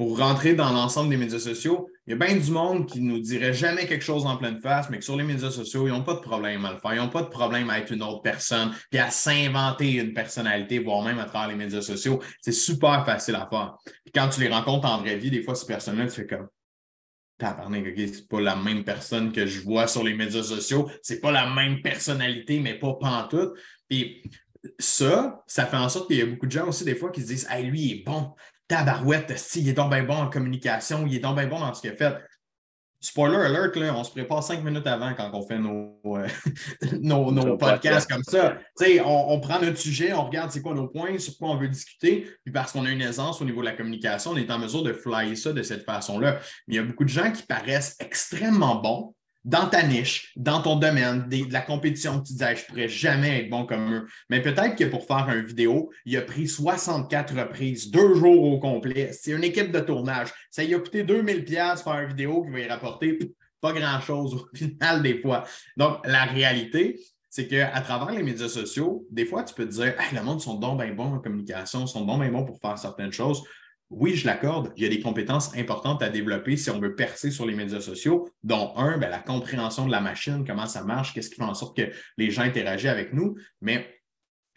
pour 0.00 0.18
rentrer 0.18 0.54
dans 0.54 0.72
l'ensemble 0.72 1.10
des 1.10 1.18
médias 1.18 1.38
sociaux, 1.38 1.90
il 2.06 2.12
y 2.12 2.14
a 2.14 2.16
bien 2.16 2.34
du 2.34 2.50
monde 2.50 2.86
qui 2.86 3.02
ne 3.02 3.12
nous 3.12 3.18
dirait 3.20 3.52
jamais 3.52 3.86
quelque 3.86 4.02
chose 4.02 4.24
en 4.24 4.38
pleine 4.38 4.58
face, 4.58 4.88
mais 4.88 4.98
que 4.98 5.04
sur 5.04 5.14
les 5.14 5.24
médias 5.24 5.50
sociaux, 5.50 5.86
ils 5.86 5.90
n'ont 5.90 6.02
pas 6.02 6.14
de 6.14 6.20
problème 6.20 6.64
à 6.64 6.72
le 6.72 6.78
faire. 6.78 6.94
Ils 6.94 7.00
n'ont 7.00 7.10
pas 7.10 7.20
de 7.20 7.28
problème 7.28 7.68
à 7.68 7.78
être 7.78 7.92
une 7.92 8.02
autre 8.02 8.22
personne, 8.22 8.72
puis 8.90 8.98
à 8.98 9.10
s'inventer 9.10 9.92
une 9.96 10.14
personnalité, 10.14 10.78
voire 10.78 11.02
même 11.02 11.18
à 11.18 11.26
travers 11.26 11.50
les 11.50 11.54
médias 11.54 11.82
sociaux. 11.82 12.18
C'est 12.40 12.50
super 12.50 13.04
facile 13.04 13.34
à 13.34 13.46
faire. 13.50 13.76
Puis 13.84 14.12
quand 14.14 14.30
tu 14.30 14.40
les 14.40 14.48
rencontres 14.48 14.88
en 14.88 15.02
vraie 15.02 15.18
vie, 15.18 15.30
des 15.30 15.42
fois, 15.42 15.54
ces 15.54 15.66
personnes-là, 15.66 16.06
tu 16.06 16.12
fais 16.12 16.26
comme 16.26 16.48
ce 17.40 18.12
c'est 18.12 18.28
pas 18.28 18.40
la 18.40 18.56
même 18.56 18.84
personne 18.84 19.32
que 19.32 19.46
je 19.46 19.60
vois 19.60 19.86
sur 19.86 20.04
les 20.04 20.14
médias 20.14 20.42
sociaux, 20.42 20.90
c'est 21.02 21.20
pas 21.20 21.30
la 21.30 21.48
même 21.48 21.80
personnalité, 21.82 22.60
mais 22.60 22.78
pas 22.78 22.94
pantoute. 22.94 23.52
Puis 23.88 24.22
ça, 24.78 25.42
ça 25.46 25.66
fait 25.66 25.76
en 25.76 25.88
sorte 25.88 26.08
qu'il 26.08 26.18
y 26.18 26.22
a 26.22 26.26
beaucoup 26.26 26.46
de 26.46 26.52
gens 26.52 26.68
aussi, 26.68 26.84
des 26.84 26.94
fois, 26.94 27.10
qui 27.10 27.22
se 27.22 27.26
disent 27.26 27.48
Hey, 27.50 27.66
lui, 27.66 27.80
il 27.80 28.00
est 28.00 28.04
bon, 28.04 28.34
tabarouette, 28.68 29.32
il 29.56 29.68
est 29.68 29.72
donc 29.72 29.90
bien 29.90 30.04
bon 30.04 30.16
en 30.16 30.30
communication, 30.30 31.06
il 31.06 31.16
est 31.16 31.20
donc 31.20 31.36
bien 31.36 31.46
bon 31.46 31.60
dans 31.60 31.74
ce 31.74 31.80
qu'il 31.80 31.90
a 31.90 31.96
fait. 31.96 32.16
Spoiler 33.02 33.36
alert, 33.36 33.72
on 33.96 34.04
se 34.04 34.10
prépare 34.10 34.42
cinq 34.42 34.62
minutes 34.62 34.86
avant 34.86 35.14
quand 35.14 35.30
on 35.32 35.42
fait 35.42 35.58
nos, 35.58 35.98
euh, 36.04 36.28
nos, 37.00 37.56
podcasts 37.56 38.10
comme 38.10 38.22
ça. 38.22 38.58
On, 38.78 39.24
on, 39.28 39.40
prend 39.40 39.58
notre 39.58 39.78
sujet, 39.78 40.12
on 40.12 40.26
regarde 40.26 40.50
c'est 40.50 40.60
quoi 40.60 40.74
nos 40.74 40.86
points, 40.86 41.18
sur 41.18 41.36
quoi 41.38 41.48
on 41.48 41.56
veut 41.56 41.68
discuter, 41.68 42.28
puis 42.44 42.52
parce 42.52 42.72
qu'on 42.72 42.84
a 42.84 42.90
une 42.90 43.00
aisance 43.00 43.40
au 43.40 43.46
niveau 43.46 43.60
de 43.60 43.66
la 43.66 43.72
communication, 43.72 44.32
on 44.32 44.36
est 44.36 44.50
en 44.50 44.58
mesure 44.58 44.82
de 44.82 44.92
flyer 44.92 45.34
ça 45.34 45.54
de 45.54 45.62
cette 45.62 45.84
façon-là. 45.84 46.40
Mais 46.68 46.74
il 46.74 46.76
y 46.76 46.78
a 46.78 46.82
beaucoup 46.82 47.04
de 47.04 47.08
gens 47.08 47.32
qui 47.32 47.42
paraissent 47.42 47.96
extrêmement 48.00 48.76
bons, 48.76 49.14
dans 49.44 49.68
ta 49.68 49.82
niche, 49.82 50.32
dans 50.36 50.60
ton 50.60 50.76
domaine, 50.76 51.28
de 51.28 51.52
la 51.52 51.62
compétition, 51.62 52.20
tu 52.20 52.32
disais, 52.32 52.56
je 52.56 52.62
ne 52.62 52.66
pourrais 52.66 52.88
jamais 52.88 53.40
être 53.40 53.50
bon 53.50 53.64
comme 53.64 53.92
eux. 53.92 54.06
Mais 54.28 54.42
peut-être 54.42 54.76
que 54.76 54.84
pour 54.84 55.06
faire 55.06 55.28
une 55.30 55.44
vidéo, 55.44 55.90
il 56.04 56.16
a 56.16 56.22
pris 56.22 56.46
64 56.46 57.34
reprises, 57.34 57.90
deux 57.90 58.14
jours 58.14 58.42
au 58.42 58.58
complet. 58.58 59.10
C'est 59.12 59.32
une 59.32 59.44
équipe 59.44 59.72
de 59.72 59.80
tournage. 59.80 60.28
Ça 60.50 60.62
lui 60.62 60.74
a 60.74 60.78
coûté 60.78 61.04
2000 61.04 61.44
pièces 61.44 61.82
faire 61.82 62.00
une 62.00 62.08
vidéo 62.08 62.42
qui 62.42 62.50
va 62.50 62.60
y 62.60 62.68
rapporter 62.68 63.18
pas 63.60 63.72
grand-chose 63.72 64.34
au 64.34 64.46
final 64.56 65.02
des 65.02 65.20
fois. 65.20 65.44
Donc, 65.76 65.98
la 66.04 66.24
réalité, 66.24 67.00
c'est 67.30 67.46
qu'à 67.46 67.80
travers 67.80 68.10
les 68.10 68.22
médias 68.22 68.48
sociaux, 68.48 69.06
des 69.10 69.24
fois, 69.24 69.44
tu 69.44 69.54
peux 69.54 69.66
te 69.66 69.72
dire, 69.72 69.94
le 70.12 70.22
monde 70.22 70.40
sont 70.40 70.54
donc 70.54 70.82
bien 70.82 70.92
bons 70.92 71.14
en 71.14 71.18
communication, 71.20 71.86
sont 71.86 72.04
donc 72.04 72.20
bien 72.20 72.30
bons 72.30 72.44
pour 72.44 72.58
faire 72.60 72.76
certaines 72.76 73.12
choses 73.12 73.42
oui, 73.90 74.14
je 74.14 74.24
l'accorde, 74.24 74.72
il 74.76 74.84
y 74.84 74.86
a 74.86 74.88
des 74.88 75.00
compétences 75.00 75.54
importantes 75.56 76.02
à 76.02 76.08
développer 76.08 76.56
si 76.56 76.70
on 76.70 76.78
veut 76.78 76.94
percer 76.94 77.32
sur 77.32 77.44
les 77.44 77.54
médias 77.54 77.80
sociaux, 77.80 78.28
dont 78.44 78.72
un, 78.76 78.98
ben, 78.98 79.10
la 79.10 79.18
compréhension 79.18 79.84
de 79.84 79.90
la 79.90 80.00
machine, 80.00 80.44
comment 80.46 80.66
ça 80.66 80.84
marche, 80.84 81.12
qu'est-ce 81.12 81.28
qui 81.28 81.36
fait 81.36 81.42
en 81.42 81.54
sorte 81.54 81.76
que 81.76 81.90
les 82.16 82.30
gens 82.30 82.42
interagissent 82.42 82.90
avec 82.90 83.12
nous. 83.12 83.36
Mais 83.60 84.00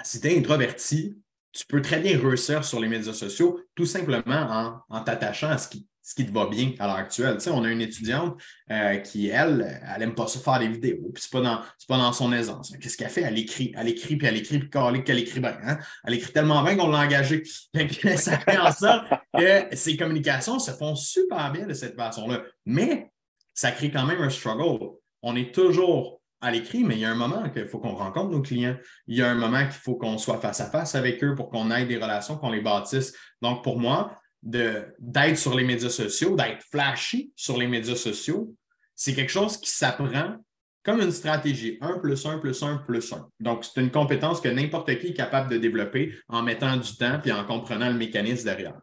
si 0.04 0.22
tu 0.22 0.28
es 0.28 0.38
introverti, 0.38 1.17
tu 1.52 1.65
peux 1.65 1.82
très 1.82 2.00
bien 2.00 2.19
réussir 2.19 2.63
sur 2.63 2.80
les 2.80 2.88
médias 2.88 3.13
sociaux 3.13 3.60
tout 3.76 3.86
simplement 3.86 4.24
en, 4.28 4.80
en 4.89 5.04
t'attachant 5.04 5.50
à 5.50 5.58
ce 5.58 5.67
qui 5.67 5.88
ce 6.03 6.13
qui 6.15 6.25
te 6.25 6.31
va 6.33 6.47
bien 6.47 6.73
à 6.79 6.85
l'heure 6.85 6.97
actuelle. 6.97 7.37
Tu 7.37 7.49
on 7.49 7.63
a 7.63 7.71
une 7.71 7.81
étudiante 7.81 8.39
euh, 8.69 8.97
qui, 8.97 9.29
elle, 9.29 9.81
elle 9.95 9.99
n'aime 9.99 10.15
pas 10.15 10.27
ça 10.27 10.39
faire 10.39 10.59
des 10.59 10.67
vidéos, 10.67 11.09
puis 11.13 11.23
ce 11.23 11.35
n'est 11.35 11.41
pas, 11.41 11.49
dans, 11.49 11.61
pas 11.87 11.97
dans 11.97 12.11
son 12.11 12.33
aisance. 12.33 12.73
Qu'est-ce 12.79 12.97
qu'elle 12.97 13.09
fait? 13.09 13.21
Elle 13.21 13.39
écrit, 13.39 13.73
elle 13.75 13.87
écrit, 13.87 14.17
puis 14.17 14.27
elle 14.27 14.37
écrit, 14.37 14.59
puis 14.59 15.03
qu'elle 15.03 15.19
écrit 15.19 15.39
bien. 15.39 15.57
Hein? 15.63 15.77
Elle 16.03 16.15
écrit 16.15 16.33
tellement 16.33 16.61
bien 16.61 16.75
qu'on 16.75 16.89
l'a 16.89 16.99
engagée. 16.99 17.43
ça 18.17 18.37
fait 18.37 18.57
en 18.57 18.71
sorte 18.71 19.07
que 19.37 19.75
ses 19.75 19.95
communications 19.95 20.59
se 20.59 20.71
font 20.71 20.95
super 20.95 21.51
bien 21.51 21.65
de 21.65 21.73
cette 21.73 21.95
façon-là. 21.95 22.41
Mais 22.65 23.09
ça 23.53 23.71
crée 23.71 23.89
quand 23.89 24.05
même 24.05 24.21
un 24.21 24.29
struggle. 24.29 24.89
On 25.21 25.37
est 25.37 25.55
toujours 25.55 26.21
à 26.41 26.51
l'écrit, 26.51 26.83
mais 26.83 26.95
il 26.95 26.99
y 26.99 27.05
a 27.05 27.11
un 27.11 27.15
moment 27.15 27.49
qu'il 27.49 27.67
faut 27.67 27.79
qu'on 27.79 27.95
rencontre 27.95 28.31
nos 28.31 28.41
clients. 28.41 28.75
Il 29.07 29.17
y 29.17 29.21
a 29.21 29.29
un 29.29 29.35
moment 29.35 29.63
qu'il 29.63 29.71
faut 29.71 29.95
qu'on 29.95 30.17
soit 30.17 30.39
face 30.39 30.59
à 30.59 30.69
face 30.69 30.95
avec 30.95 31.23
eux 31.23 31.35
pour 31.35 31.49
qu'on 31.49 31.71
ait 31.71 31.85
des 31.85 31.95
relations, 31.95 32.37
qu'on 32.37 32.51
les 32.51 32.59
bâtisse. 32.59 33.13
Donc, 33.41 33.63
pour 33.63 33.79
moi, 33.79 34.19
d'être 34.43 35.38
sur 35.38 35.56
les 35.56 35.63
médias 35.63 35.89
sociaux, 35.89 36.36
d'être 36.36 36.63
flashy 36.69 37.32
sur 37.36 37.58
les 37.58 37.67
médias 37.67 37.95
sociaux, 37.95 38.53
c'est 38.95 39.13
quelque 39.13 39.32
chose 39.32 39.58
qui 39.58 39.71
s'apprend 39.71 40.38
comme 40.84 40.99
une 40.99 41.12
stratégie. 41.12 41.77
1 41.82 41.99
plus 41.99 42.25
1 42.25 42.39
plus 42.39 42.62
1 42.62 42.77
plus 42.86 43.13
1. 43.13 43.29
Donc, 43.39 43.63
c'est 43.63 43.82
une 43.82 43.89
compétence 43.89 44.41
que 44.41 44.49
n'importe 44.49 44.99
qui 44.99 45.08
est 45.08 45.13
capable 45.13 45.49
de 45.49 45.58
développer 45.58 46.13
en 46.27 46.43
mettant 46.43 46.75
du 46.75 46.95
temps 46.97 47.21
et 47.23 47.32
en 47.32 47.45
comprenant 47.45 47.89
le 47.89 47.95
mécanisme 47.95 48.43
derrière. 48.43 48.79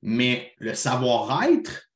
Mais 0.00 0.52
le 0.58 0.74
savoir-être, 0.74 1.90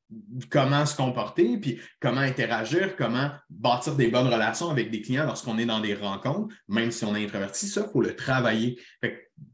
comment 0.51 0.87
se 0.87 0.95
comporter, 0.95 1.59
puis 1.59 1.81
comment 2.01 2.21
interagir, 2.21 2.95
comment 2.97 3.31
bâtir 3.51 3.97
des 3.97 4.09
bonnes 4.09 4.29
relations 4.29 4.71
avec 4.71 4.91
des 4.91 5.01
clients 5.01 5.25
lorsqu'on 5.25 5.59
est 5.59 5.67
dans 5.67 5.81
des 5.81 5.95
rencontres, 5.95 6.55
même 6.69 6.93
si 6.93 7.05
on 7.05 7.17
est 7.17 7.25
introverti, 7.25 7.67
ça, 7.67 7.87
il 7.89 7.93
faut 7.93 8.03
le 8.03 8.15
travailler. 8.15 8.79
tu 9.03 9.11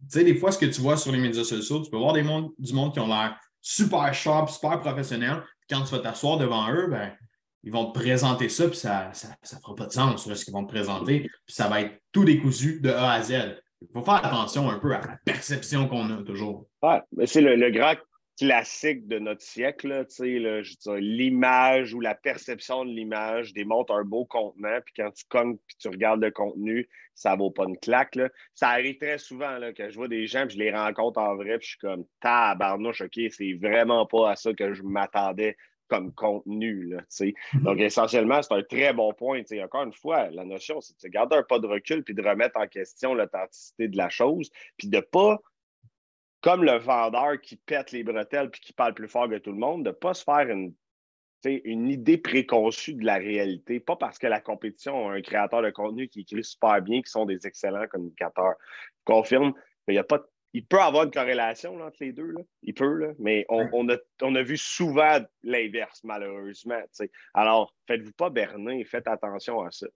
sais, 0.08 0.24
des 0.24 0.34
fois, 0.34 0.52
ce 0.52 0.58
que 0.58 0.66
tu 0.66 0.80
vois 0.80 0.96
sur 0.96 1.12
les 1.12 1.18
médias 1.18 1.44
sociaux, 1.44 1.80
tu 1.80 1.90
peux 1.90 1.96
voir 1.96 2.12
des 2.12 2.22
mondes, 2.22 2.50
du 2.58 2.74
monde 2.74 2.92
qui 2.92 3.00
ont 3.00 3.06
l'air 3.06 3.38
super 3.62 4.12
sharp, 4.12 4.50
super 4.50 4.80
professionnel. 4.80 5.42
Quand 5.70 5.82
tu 5.84 5.92
vas 5.92 6.00
t'asseoir 6.00 6.36
devant 6.36 6.70
eux, 6.70 6.88
ben, 6.88 7.12
ils 7.62 7.72
vont 7.72 7.90
te 7.90 7.98
présenter 7.98 8.48
ça, 8.48 8.68
puis 8.68 8.76
ça 8.76 9.10
ne 9.12 9.58
fera 9.60 9.74
pas 9.74 9.86
de 9.86 9.92
sens 9.92 10.28
ce 10.28 10.44
qu'ils 10.44 10.52
vont 10.52 10.64
te 10.64 10.72
présenter. 10.72 11.20
Puis 11.46 11.54
ça 11.54 11.68
va 11.68 11.80
être 11.80 12.02
tout 12.10 12.24
décousu 12.24 12.80
de 12.80 12.90
A 12.90 13.12
à 13.12 13.22
Z. 13.22 13.62
Il 13.80 13.88
faut 13.92 14.04
faire 14.04 14.24
attention 14.24 14.68
un 14.70 14.78
peu 14.78 14.94
à 14.94 15.00
la 15.00 15.16
perception 15.24 15.88
qu'on 15.88 16.10
a 16.10 16.22
toujours. 16.22 16.66
Ouais, 16.82 17.00
c'est 17.26 17.40
le, 17.40 17.70
grand, 17.70 17.94
classiques 18.42 19.06
de 19.06 19.20
notre 19.20 19.40
siècle, 19.40 20.04
l'image 20.98 21.94
ou 21.94 22.00
la 22.00 22.16
perception 22.16 22.84
de 22.84 22.90
l'image 22.90 23.52
démontre 23.52 23.92
un 23.92 24.02
beau 24.02 24.24
contenant, 24.24 24.80
puis 24.84 24.94
quand 24.96 25.12
tu 25.12 25.24
cognes 25.28 25.58
puis 25.64 25.76
tu 25.78 25.86
regardes 25.86 26.20
le 26.20 26.32
contenu, 26.32 26.88
ça 27.14 27.36
vaut 27.36 27.52
pas 27.52 27.66
une 27.68 27.78
claque. 27.78 28.18
Ça 28.52 28.70
arrive 28.70 28.98
très 28.98 29.18
souvent 29.18 29.58
là, 29.58 29.72
que 29.72 29.88
je 29.88 29.94
vois 29.94 30.08
des 30.08 30.26
gens, 30.26 30.44
puis 30.48 30.56
je 30.56 30.58
les 30.58 30.72
rencontre 30.72 31.20
en 31.20 31.36
vrai, 31.36 31.58
puis 31.58 31.66
je 31.66 31.70
suis 31.70 31.78
comme 31.78 32.04
tabarnouche, 32.18 33.02
OK, 33.02 33.20
c'est 33.30 33.52
vraiment 33.52 34.06
pas 34.06 34.32
à 34.32 34.34
ça 34.34 34.52
que 34.52 34.74
je 34.74 34.82
m'attendais 34.82 35.56
comme 35.86 36.12
contenu. 36.12 36.86
Là, 36.86 37.02
mm-hmm. 37.08 37.62
Donc, 37.62 37.78
essentiellement, 37.78 38.42
c'est 38.42 38.54
un 38.54 38.62
très 38.64 38.92
bon 38.92 39.12
point. 39.12 39.42
Encore 39.62 39.84
une 39.84 39.92
fois, 39.92 40.30
la 40.30 40.44
notion, 40.44 40.80
c'est 40.80 41.00
de 41.00 41.08
garder 41.08 41.36
un 41.36 41.44
pas 41.44 41.60
de 41.60 41.68
recul 41.68 42.02
puis 42.02 42.14
de 42.14 42.22
remettre 42.22 42.58
en 42.58 42.66
question 42.66 43.14
l'authenticité 43.14 43.86
de 43.86 43.96
la 43.96 44.08
chose, 44.08 44.50
puis 44.76 44.88
de 44.88 44.96
ne 44.96 45.00
pas 45.00 45.38
comme 46.42 46.64
le 46.64 46.76
vendeur 46.78 47.40
qui 47.40 47.56
pète 47.56 47.92
les 47.92 48.02
bretelles 48.02 48.50
puis 48.50 48.60
qui 48.60 48.72
parle 48.72 48.94
plus 48.94 49.08
fort 49.08 49.28
que 49.28 49.38
tout 49.38 49.52
le 49.52 49.58
monde, 49.58 49.84
de 49.84 49.90
ne 49.90 49.94
pas 49.94 50.12
se 50.12 50.24
faire 50.24 50.48
une, 50.48 50.74
une 51.44 51.88
idée 51.88 52.18
préconçue 52.18 52.94
de 52.94 53.04
la 53.04 53.16
réalité. 53.16 53.80
Pas 53.80 53.96
parce 53.96 54.18
que 54.18 54.26
la 54.26 54.40
compétition 54.40 55.08
a 55.08 55.14
un 55.14 55.22
créateur 55.22 55.62
de 55.62 55.70
contenu 55.70 56.08
qui 56.08 56.20
écrit 56.20 56.44
super 56.44 56.82
bien, 56.82 57.00
qui 57.00 57.10
sont 57.10 57.24
des 57.24 57.46
excellents 57.46 57.86
communicateurs. 57.86 58.54
Je 58.98 59.12
confirme 59.12 59.54
qu'il 59.86 59.94
y 59.94 59.98
a 59.98 60.04
pas 60.04 60.22
il 60.54 60.66
peut 60.66 60.80
avoir 60.80 61.04
une 61.04 61.10
corrélation 61.10 61.80
entre 61.80 61.96
les 62.00 62.12
deux. 62.12 62.30
Là. 62.30 62.40
Il 62.62 62.74
peut, 62.74 62.94
là. 62.94 63.12
mais 63.18 63.46
on, 63.48 63.88
a, 63.88 63.96
on, 64.20 64.34
a, 64.34 64.42
vu 64.42 64.56
souvent 64.58 65.18
l'inverse, 65.42 66.02
malheureusement. 66.04 66.80
Alors, 67.34 67.74
faites-vous 67.86 68.12
pas 68.12 68.30
berner, 68.30 68.84
faites 68.84 69.08
attention 69.08 69.62
à 69.62 69.70
ça. 69.70 69.86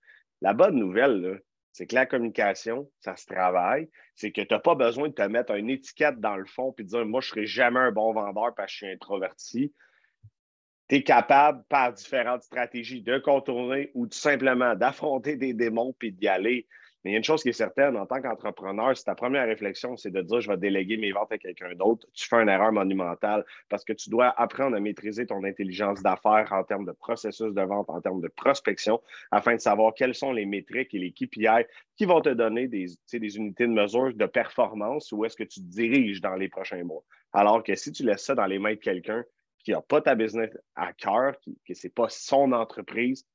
La 0.40 0.54
bonne 0.54 0.76
nouvelle, 0.76 1.20
là, 1.20 1.36
c'est 1.76 1.86
que 1.86 1.94
la 1.94 2.06
communication, 2.06 2.90
ça 3.00 3.16
se 3.16 3.26
travaille. 3.26 3.90
C'est 4.14 4.32
que 4.32 4.40
tu 4.40 4.54
n'as 4.54 4.60
pas 4.60 4.74
besoin 4.74 5.08
de 5.08 5.12
te 5.12 5.20
mettre 5.20 5.54
une 5.54 5.68
étiquette 5.68 6.18
dans 6.20 6.36
le 6.36 6.46
fond 6.46 6.74
et 6.78 6.82
de 6.82 6.88
dire 6.88 7.04
Moi, 7.04 7.20
je 7.20 7.26
ne 7.26 7.30
serai 7.32 7.46
jamais 7.46 7.80
un 7.80 7.92
bon 7.92 8.14
vendeur 8.14 8.54
parce 8.54 8.68
que 8.68 8.72
je 8.72 8.76
suis 8.76 8.94
introverti. 8.94 9.74
Tu 10.88 10.96
es 10.96 11.02
capable, 11.02 11.64
par 11.68 11.92
différentes 11.92 12.42
stratégies, 12.42 13.02
de 13.02 13.18
contourner 13.18 13.90
ou 13.94 14.06
tout 14.06 14.18
simplement 14.18 14.74
d'affronter 14.74 15.36
des 15.36 15.52
démons 15.52 15.94
puis 15.98 16.12
d'y 16.12 16.28
aller. 16.28 16.66
Mais 17.06 17.10
il 17.10 17.14
y 17.14 17.16
a 17.16 17.18
une 17.18 17.24
chose 17.24 17.44
qui 17.44 17.50
est 17.50 17.52
certaine, 17.52 17.96
en 17.96 18.04
tant 18.04 18.20
qu'entrepreneur, 18.20 18.96
si 18.96 19.04
ta 19.04 19.14
première 19.14 19.46
réflexion, 19.46 19.96
c'est 19.96 20.10
de 20.10 20.22
dire 20.22 20.40
je 20.40 20.50
vais 20.50 20.56
déléguer 20.56 20.96
mes 20.96 21.12
ventes 21.12 21.30
à 21.30 21.38
quelqu'un 21.38 21.72
d'autre, 21.76 22.04
tu 22.12 22.26
fais 22.26 22.42
une 22.42 22.48
erreur 22.48 22.72
monumentale 22.72 23.44
parce 23.68 23.84
que 23.84 23.92
tu 23.92 24.10
dois 24.10 24.34
apprendre 24.36 24.76
à 24.76 24.80
maîtriser 24.80 25.24
ton 25.24 25.44
intelligence 25.44 26.02
d'affaires 26.02 26.52
en 26.52 26.64
termes 26.64 26.84
de 26.84 26.90
processus 26.90 27.54
de 27.54 27.62
vente, 27.62 27.88
en 27.90 28.00
termes 28.00 28.20
de 28.20 28.26
prospection, 28.26 29.00
afin 29.30 29.54
de 29.54 29.60
savoir 29.60 29.94
quelles 29.94 30.16
sont 30.16 30.32
les 30.32 30.46
métriques 30.46 30.94
et 30.94 30.98
les 30.98 31.12
KPI 31.12 31.66
qui 31.96 32.06
vont 32.06 32.20
te 32.20 32.30
donner 32.30 32.66
des, 32.66 32.86
des 33.12 33.36
unités 33.36 33.68
de 33.68 33.72
mesure 33.72 34.12
de 34.12 34.26
performance 34.26 35.12
où 35.12 35.24
est-ce 35.24 35.36
que 35.36 35.44
tu 35.44 35.60
diriges 35.60 36.20
dans 36.20 36.34
les 36.34 36.48
prochains 36.48 36.82
mois. 36.82 37.04
Alors 37.32 37.62
que 37.62 37.76
si 37.76 37.92
tu 37.92 38.02
laisses 38.02 38.24
ça 38.24 38.34
dans 38.34 38.46
les 38.46 38.58
mains 38.58 38.74
de 38.74 38.80
quelqu'un 38.80 39.24
qui 39.66 39.72
n'a 39.72 39.82
pas 39.82 40.00
ta 40.00 40.14
business 40.14 40.56
à 40.76 40.92
cœur, 40.92 41.34
que 41.66 41.74
ce 41.74 41.88
n'est 41.88 41.92
pas 41.92 42.06
son 42.08 42.52
entreprise, 42.52 43.26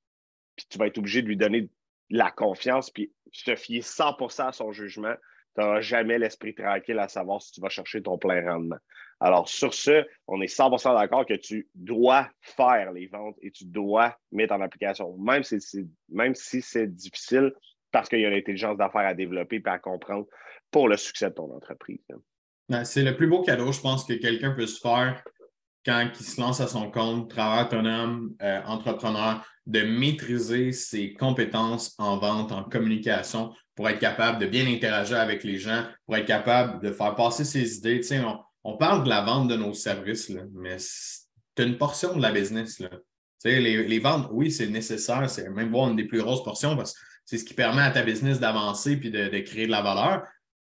puis 0.56 0.66
tu 0.70 0.78
vas 0.78 0.88
être 0.88 0.98
obligé 0.98 1.22
de 1.22 1.28
lui 1.28 1.36
donner 1.36 1.70
la 2.10 2.32
confiance, 2.32 2.90
puis 2.90 3.12
te 3.46 3.54
fier 3.58 3.82
100% 3.82 4.48
à 4.48 4.52
son 4.54 4.72
jugement, 4.72 5.14
tu 5.56 5.62
n'auras 5.62 5.82
jamais 5.82 6.18
l'esprit 6.18 6.56
tranquille 6.56 7.00
à 7.00 7.10
savoir 7.10 7.42
si 7.42 7.52
tu 7.52 7.60
vas 7.60 7.68
chercher 7.68 8.02
ton 8.02 8.18
plein 8.18 8.50
rendement. 8.50 8.78
Alors, 9.20 9.50
sur 9.50 9.74
ce, 9.74 10.06
on 10.26 10.42
est 10.42 10.46
100% 10.46 10.98
d'accord 10.98 11.26
que 11.26 11.34
tu 11.34 11.68
dois 11.76 12.30
faire 12.40 12.94
les 12.94 13.08
ventes 13.08 13.36
et 13.42 13.52
tu 13.52 13.66
dois 13.66 14.18
mettre 14.32 14.54
en 14.54 14.62
application, 14.62 15.18
même 15.18 15.44
si 15.44 15.60
c'est, 15.60 15.86
même 16.08 16.34
si 16.34 16.62
c'est 16.62 16.88
difficile, 16.88 17.52
parce 17.92 18.08
qu'il 18.08 18.22
y 18.22 18.26
a 18.26 18.30
l'intelligence 18.30 18.78
d'affaires 18.78 19.06
à 19.06 19.14
développer 19.14 19.58
et 19.58 19.70
à 19.70 19.80
comprendre 19.80 20.28
pour 20.72 20.88
le 20.88 20.96
succès 20.96 21.30
de 21.30 21.36
ton 21.36 21.54
entreprise. 21.54 22.00
Ben, 22.70 22.86
c'est 22.86 23.04
le 23.04 23.18
plus 23.18 23.28
beau 23.28 23.42
cadeau, 23.42 23.74
je 23.74 23.82
pense, 23.82 24.06
que 24.06 24.14
quelqu'un 24.14 24.52
peut 24.52 24.66
se 24.66 24.80
faire 24.80 25.22
quand 25.86 26.10
il 26.20 26.26
se 26.26 26.40
lance 26.40 26.62
à 26.62 26.68
son 26.68 26.92
compte, 26.92 27.30
travailleur 27.30 27.68
autonome, 27.68 28.36
euh, 28.42 28.62
entrepreneur, 28.66 29.44
de 29.66 29.82
maîtriser 29.82 30.72
ses 30.72 31.14
compétences 31.14 31.94
en 31.98 32.18
vente, 32.18 32.52
en 32.52 32.64
communication, 32.64 33.54
pour 33.76 33.90
être 33.90 34.00
capable 34.00 34.40
de 34.40 34.46
bien 34.46 34.68
interagir 34.68 35.20
avec 35.20 35.44
les 35.44 35.58
gens, 35.58 35.86
pour 36.06 36.16
être 36.18 36.26
capable 36.26 36.84
de 36.84 36.92
faire 36.92 37.16
passer 37.16 37.46
ses 37.46 37.78
idées. 37.78 38.02
on, 38.64 38.78
parle 38.78 39.04
de 39.04 39.10
la 39.10 39.22
vente 39.22 39.48
de 39.48 39.56
nos 39.56 39.74
services, 39.74 40.32
mais 40.54 40.78
c'est 40.78 41.64
une 41.64 41.78
portion 41.78 42.16
de 42.16 42.22
la 42.22 42.32
business. 42.32 42.82
Les, 43.44 44.00
ventes, 44.00 44.28
oui, 44.32 44.52
c'est 44.52 44.68
nécessaire, 44.68 45.30
c'est 45.30 45.50
même 45.50 45.72
voir 45.72 45.90
une 45.90 45.96
des 45.96 46.06
plus 46.06 46.22
grosses 46.22 46.44
portions 46.44 46.76
parce 46.76 46.94
que 46.94 47.00
c'est 47.26 47.38
ce 47.38 47.46
qui 47.46 47.54
permet 47.54 47.82
à 47.82 47.92
ta 47.92 48.04
business 48.04 48.40
d'avancer 48.40 48.98
de, 48.98 49.30
de, 49.30 49.40
créer 49.40 49.66
de 49.66 49.72
la 49.72 49.82
valeur 49.82 50.24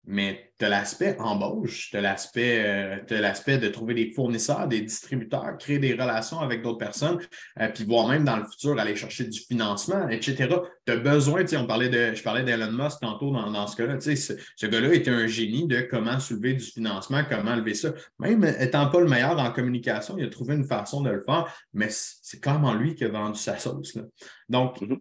mais 0.08 0.52
tu 0.58 0.66
as 0.66 0.70
l'aspect 0.70 1.18
embauche, 1.20 1.90
tu 1.90 1.98
as 1.98 2.02
l'aspect 2.02 2.64
euh, 2.66 3.58
de 3.58 3.68
trouver 3.68 3.94
des 3.94 4.12
fournisseurs, 4.12 4.68
des 4.68 4.82
distributeurs, 4.82 5.58
créer 5.58 5.80
des 5.80 5.94
relations 5.94 6.40
avec 6.40 6.62
d'autres 6.62 6.78
personnes, 6.78 7.20
euh, 7.60 7.68
puis 7.70 7.84
voir 7.84 8.08
même 8.08 8.24
dans 8.24 8.38
le 8.38 8.46
futur 8.46 8.80
aller 8.80 8.96
chercher 8.96 9.26
du 9.26 9.40
financement, 9.40 10.08
etc. 10.10 10.56
Tu 10.86 10.94
as 10.94 10.98
besoin, 10.98 11.44
on 11.58 11.68
parlait 11.68 11.90
de, 11.90 12.16
je 12.16 12.24
parlais 12.24 12.44
d'Elon 12.44 12.72
Musk 12.72 13.00
tantôt 13.02 13.32
dans, 13.32 13.68
ce 13.68 13.76
cas-là, 13.76 14.00
ce, 14.00 14.34
ce 14.56 14.66
gars-là 14.66 14.94
était 14.94 15.12
un 15.12 15.28
génie 15.28 15.68
de 15.68 15.82
comment 15.82 16.20
soulever 16.20 16.54
du 16.54 16.64
financement, 16.64 17.24
comment 17.30 17.56
lever 17.56 17.74
ça. 17.74 17.94
Même 18.20 18.46
étant 18.60 18.90
pas 18.90 19.02
le 19.02 19.08
meilleur 19.08 19.38
en 19.40 19.52
communication, 19.52 20.16
il 20.18 20.26
a 20.26 20.30
trouvé 20.30 20.56
une 20.56 20.66
façon 20.66 21.02
de 21.02 21.10
le 21.10 21.22
faire, 21.22 21.54
mais 21.74 21.88
c'est 21.90 22.40
clairement 22.40 22.74
lui 22.74 22.96
qui 22.96 23.04
a 23.04 23.10
vendu 23.10 23.40
sa 23.40 23.58
sauce. 23.58 23.96
Là. 23.96 24.04
Donc, 24.50 24.82
mm-hmm 24.82 25.00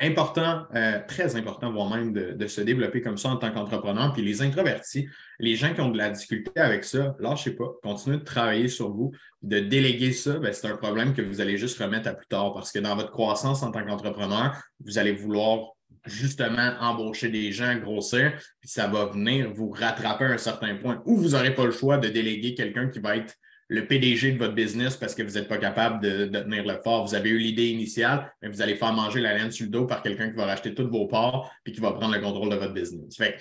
important, 0.00 0.64
euh, 0.74 0.98
très 1.06 1.36
important, 1.36 1.72
voire 1.72 1.88
même 1.90 2.12
de, 2.12 2.46
se 2.46 2.60
développer 2.60 3.00
comme 3.00 3.18
ça 3.18 3.28
en 3.30 3.36
tant 3.36 3.52
qu'entrepreneur. 3.52 4.12
Puis 4.12 4.22
les 4.22 4.42
introvertis, 4.42 5.08
les 5.38 5.54
gens 5.54 5.72
qui 5.74 5.80
ont 5.80 5.90
de 5.90 5.98
la 5.98 6.10
difficulté 6.10 6.50
avec 6.60 6.84
ça, 6.84 7.14
lâchez 7.20 7.52
pas, 7.52 7.70
continuez 7.82 8.18
de 8.18 8.24
travailler 8.24 8.68
sur 8.68 8.90
vous, 8.90 9.12
de 9.42 9.60
déléguer 9.60 10.12
ça, 10.12 10.38
ben, 10.38 10.52
c'est 10.52 10.66
un 10.66 10.76
problème 10.76 11.14
que 11.14 11.22
vous 11.22 11.40
allez 11.40 11.56
juste 11.56 11.78
remettre 11.80 12.08
à 12.08 12.14
plus 12.14 12.26
tard 12.26 12.52
parce 12.52 12.72
que 12.72 12.78
dans 12.78 12.96
votre 12.96 13.10
croissance 13.10 13.62
en 13.62 13.70
tant 13.70 13.84
qu'entrepreneur, 13.84 14.56
vous 14.84 14.98
allez 14.98 15.12
vouloir 15.12 15.72
justement 16.04 16.74
embaucher 16.80 17.28
des 17.28 17.52
gens, 17.52 17.76
grossir, 17.76 18.32
puis 18.60 18.68
ça 18.68 18.88
va 18.88 19.06
venir 19.06 19.52
vous 19.52 19.70
rattraper 19.70 20.24
à 20.24 20.32
un 20.32 20.38
certain 20.38 20.74
point 20.76 21.00
ou 21.06 21.16
vous 21.16 21.30
n'aurez 21.30 21.54
pas 21.54 21.64
le 21.64 21.70
choix 21.70 21.98
de 21.98 22.08
déléguer 22.08 22.54
quelqu'un 22.54 22.88
qui 22.88 22.98
va 22.98 23.16
être 23.16 23.34
le 23.72 23.86
PDG 23.86 24.32
de 24.32 24.38
votre 24.38 24.54
business 24.54 24.96
parce 24.98 25.14
que 25.14 25.22
vous 25.22 25.32
n'êtes 25.32 25.48
pas 25.48 25.56
capable 25.56 26.00
de, 26.02 26.26
tenir 26.26 26.64
le 26.64 26.80
fort. 26.82 27.06
Vous 27.06 27.14
avez 27.14 27.30
eu 27.30 27.38
l'idée 27.38 27.68
initiale, 27.68 28.30
mais 28.42 28.48
vous 28.48 28.60
allez 28.60 28.76
faire 28.76 28.92
manger 28.92 29.20
la 29.20 29.34
laine 29.34 29.50
sur 29.50 29.64
le 29.64 29.70
dos 29.70 29.86
par 29.86 30.02
quelqu'un 30.02 30.28
qui 30.28 30.36
va 30.36 30.44
racheter 30.44 30.74
tous 30.74 30.88
vos 30.88 31.06
parts 31.06 31.50
et 31.64 31.72
qui 31.72 31.80
va 31.80 31.92
prendre 31.92 32.14
le 32.14 32.20
contrôle 32.20 32.50
de 32.50 32.56
votre 32.56 32.74
business. 32.74 33.16
Fait 33.16 33.38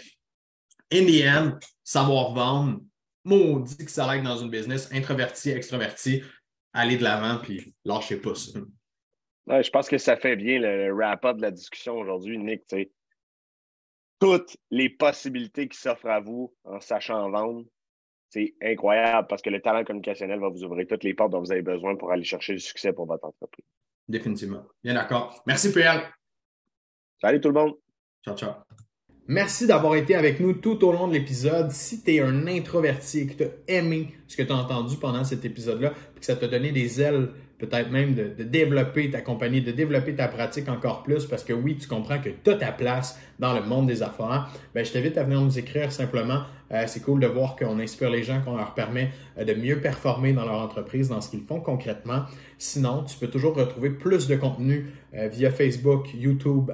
in 0.93 1.05
the 1.05 1.25
end, 1.27 1.59
savoir 1.83 2.33
vendre, 2.33 2.79
maudit 3.25 3.75
que 3.77 3.91
ça 3.91 4.15
aide 4.15 4.23
dans 4.23 4.37
une 4.37 4.49
business, 4.49 4.89
introverti, 4.93 5.49
extroverti, 5.49 6.23
aller 6.71 6.95
de 6.95 7.03
l'avant 7.03 7.39
puis 7.41 7.75
lâchez 7.83 8.15
pas 8.15 8.35
ça. 8.35 8.59
je 9.47 9.69
pense 9.69 9.89
que 9.89 9.97
ça 9.97 10.15
fait 10.15 10.37
bien 10.37 10.59
le 10.59 10.93
wrap-up 10.93 11.37
de 11.37 11.41
la 11.41 11.51
discussion 11.51 11.97
aujourd'hui, 11.97 12.37
Nick. 12.37 12.63
Toutes 14.19 14.55
les 14.69 14.89
possibilités 14.89 15.67
qui 15.67 15.77
s'offrent 15.77 16.07
à 16.07 16.21
vous 16.21 16.53
en 16.63 16.79
sachant 16.79 17.29
vendre, 17.29 17.65
c'est 18.31 18.55
incroyable 18.61 19.27
parce 19.27 19.41
que 19.41 19.49
le 19.49 19.61
talent 19.61 19.83
communicationnel 19.83 20.39
va 20.39 20.47
vous 20.47 20.63
ouvrir 20.63 20.87
toutes 20.87 21.03
les 21.03 21.13
portes 21.13 21.31
dont 21.31 21.41
vous 21.41 21.51
avez 21.51 21.61
besoin 21.61 21.95
pour 21.95 22.11
aller 22.11 22.23
chercher 22.23 22.53
le 22.53 22.59
succès 22.59 22.93
pour 22.93 23.05
votre 23.05 23.25
entreprise. 23.25 23.65
Définitivement. 24.07 24.63
Bien 24.83 24.93
d'accord. 24.93 25.43
Merci, 25.45 25.71
Pierre. 25.71 26.13
Salut 27.21 27.41
tout 27.41 27.49
le 27.49 27.53
monde. 27.55 27.73
Ciao, 28.23 28.35
ciao. 28.35 28.53
Merci 29.27 29.67
d'avoir 29.67 29.95
été 29.95 30.15
avec 30.15 30.39
nous 30.39 30.53
tout 30.53 30.83
au 30.85 30.91
long 30.91 31.07
de 31.07 31.13
l'épisode. 31.13 31.71
Si 31.71 32.03
tu 32.03 32.15
es 32.15 32.19
un 32.21 32.47
introverti 32.47 33.19
et 33.19 33.27
que 33.27 33.33
tu 33.33 33.43
as 33.43 33.77
aimé 33.77 34.13
ce 34.27 34.37
que 34.37 34.43
tu 34.43 34.51
as 34.51 34.55
entendu 34.55 34.95
pendant 34.97 35.23
cet 35.23 35.45
épisode-là, 35.45 35.93
et 36.15 36.19
que 36.19 36.25
ça 36.25 36.35
t'a 36.35 36.47
donné 36.47 36.71
des 36.71 37.01
ailes 37.01 37.29
peut-être 37.61 37.91
même 37.91 38.15
de, 38.15 38.43
développer 38.43 39.11
ta 39.11 39.21
compagnie, 39.21 39.61
de 39.61 39.71
développer 39.71 40.15
ta 40.15 40.27
pratique 40.27 40.67
encore 40.67 41.03
plus 41.03 41.25
parce 41.27 41.43
que 41.43 41.53
oui, 41.53 41.77
tu 41.77 41.87
comprends 41.87 42.19
que 42.19 42.29
tu 42.29 42.49
as 42.49 42.55
ta 42.55 42.71
place 42.71 43.19
dans 43.41 43.53
le 43.53 43.63
monde 43.63 43.87
des 43.87 44.03
affaires, 44.03 44.49
ben, 44.73 44.85
je 44.85 44.93
t'invite 44.93 45.17
à 45.17 45.23
venir 45.23 45.41
nous 45.41 45.59
écrire 45.59 45.91
simplement. 45.91 46.43
Euh, 46.71 46.83
c'est 46.87 47.01
cool 47.01 47.19
de 47.19 47.27
voir 47.27 47.55
qu'on 47.55 47.79
inspire 47.79 48.09
les 48.09 48.23
gens, 48.23 48.41
qu'on 48.41 48.55
leur 48.55 48.73
permet 48.73 49.09
euh, 49.37 49.43
de 49.43 49.53
mieux 49.53 49.79
performer 49.81 50.31
dans 50.31 50.45
leur 50.45 50.61
entreprise, 50.61 51.09
dans 51.09 51.19
ce 51.19 51.29
qu'ils 51.29 51.41
font 51.41 51.59
concrètement. 51.59 52.21
Sinon, 52.57 53.03
tu 53.03 53.17
peux 53.17 53.27
toujours 53.27 53.55
retrouver 53.55 53.89
plus 53.89 54.27
de 54.27 54.35
contenu 54.35 54.87
euh, 55.13 55.27
via 55.27 55.51
Facebook, 55.51 56.09
YouTube, 56.13 56.71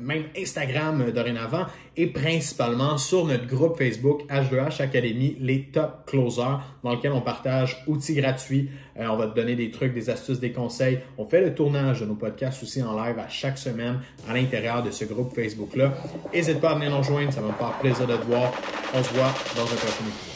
même 0.00 0.24
Instagram 0.36 1.10
dorénavant 1.12 1.66
et 1.96 2.08
principalement 2.08 2.98
sur 2.98 3.26
notre 3.26 3.46
groupe 3.46 3.78
Facebook 3.78 4.22
H2H 4.28 4.82
Academy, 4.82 5.36
les 5.40 5.66
top 5.66 6.04
closers, 6.06 6.60
dans 6.82 6.94
lequel 6.94 7.12
on 7.12 7.20
partage 7.20 7.82
outils 7.86 8.14
gratuits. 8.14 8.70
on 8.96 9.16
va 9.16 9.28
te 9.28 9.34
donner 9.34 9.54
des 9.54 9.70
trucs, 9.70 9.94
des 9.94 10.10
astuces, 10.10 10.40
des 10.40 10.52
conseils. 10.52 10.98
On 11.16 11.26
fait 11.26 11.40
le 11.40 11.54
tournage 11.54 12.00
de 12.00 12.06
nos 12.06 12.14
podcasts 12.14 12.62
aussi 12.62 12.82
en 12.82 12.92
live 13.00 13.18
à 13.18 13.28
chaque 13.28 13.58
semaine 13.58 14.00
à 14.28 14.34
l'intérieur 14.34 14.82
de 14.82 14.90
ce 14.90 15.04
groupe 15.04 15.34
Facebook-là. 15.34 15.92
N'hésite 16.32 16.60
pas 16.60 16.70
à 16.70 16.74
venir 16.74 16.90
nous 16.90 16.98
rejoindre, 16.98 17.32
ça 17.32 17.40
va 17.40 17.48
me 17.48 17.52
faire 17.52 17.72
plaisir 17.80 18.06
de 18.06 18.16
te 18.16 18.26
voir. 18.26 18.52
On 18.94 19.02
se 19.02 19.12
voit 19.14 19.32
dans 19.56 19.62
un 19.62 19.76
prochain 19.76 20.04
épisode. 20.06 20.29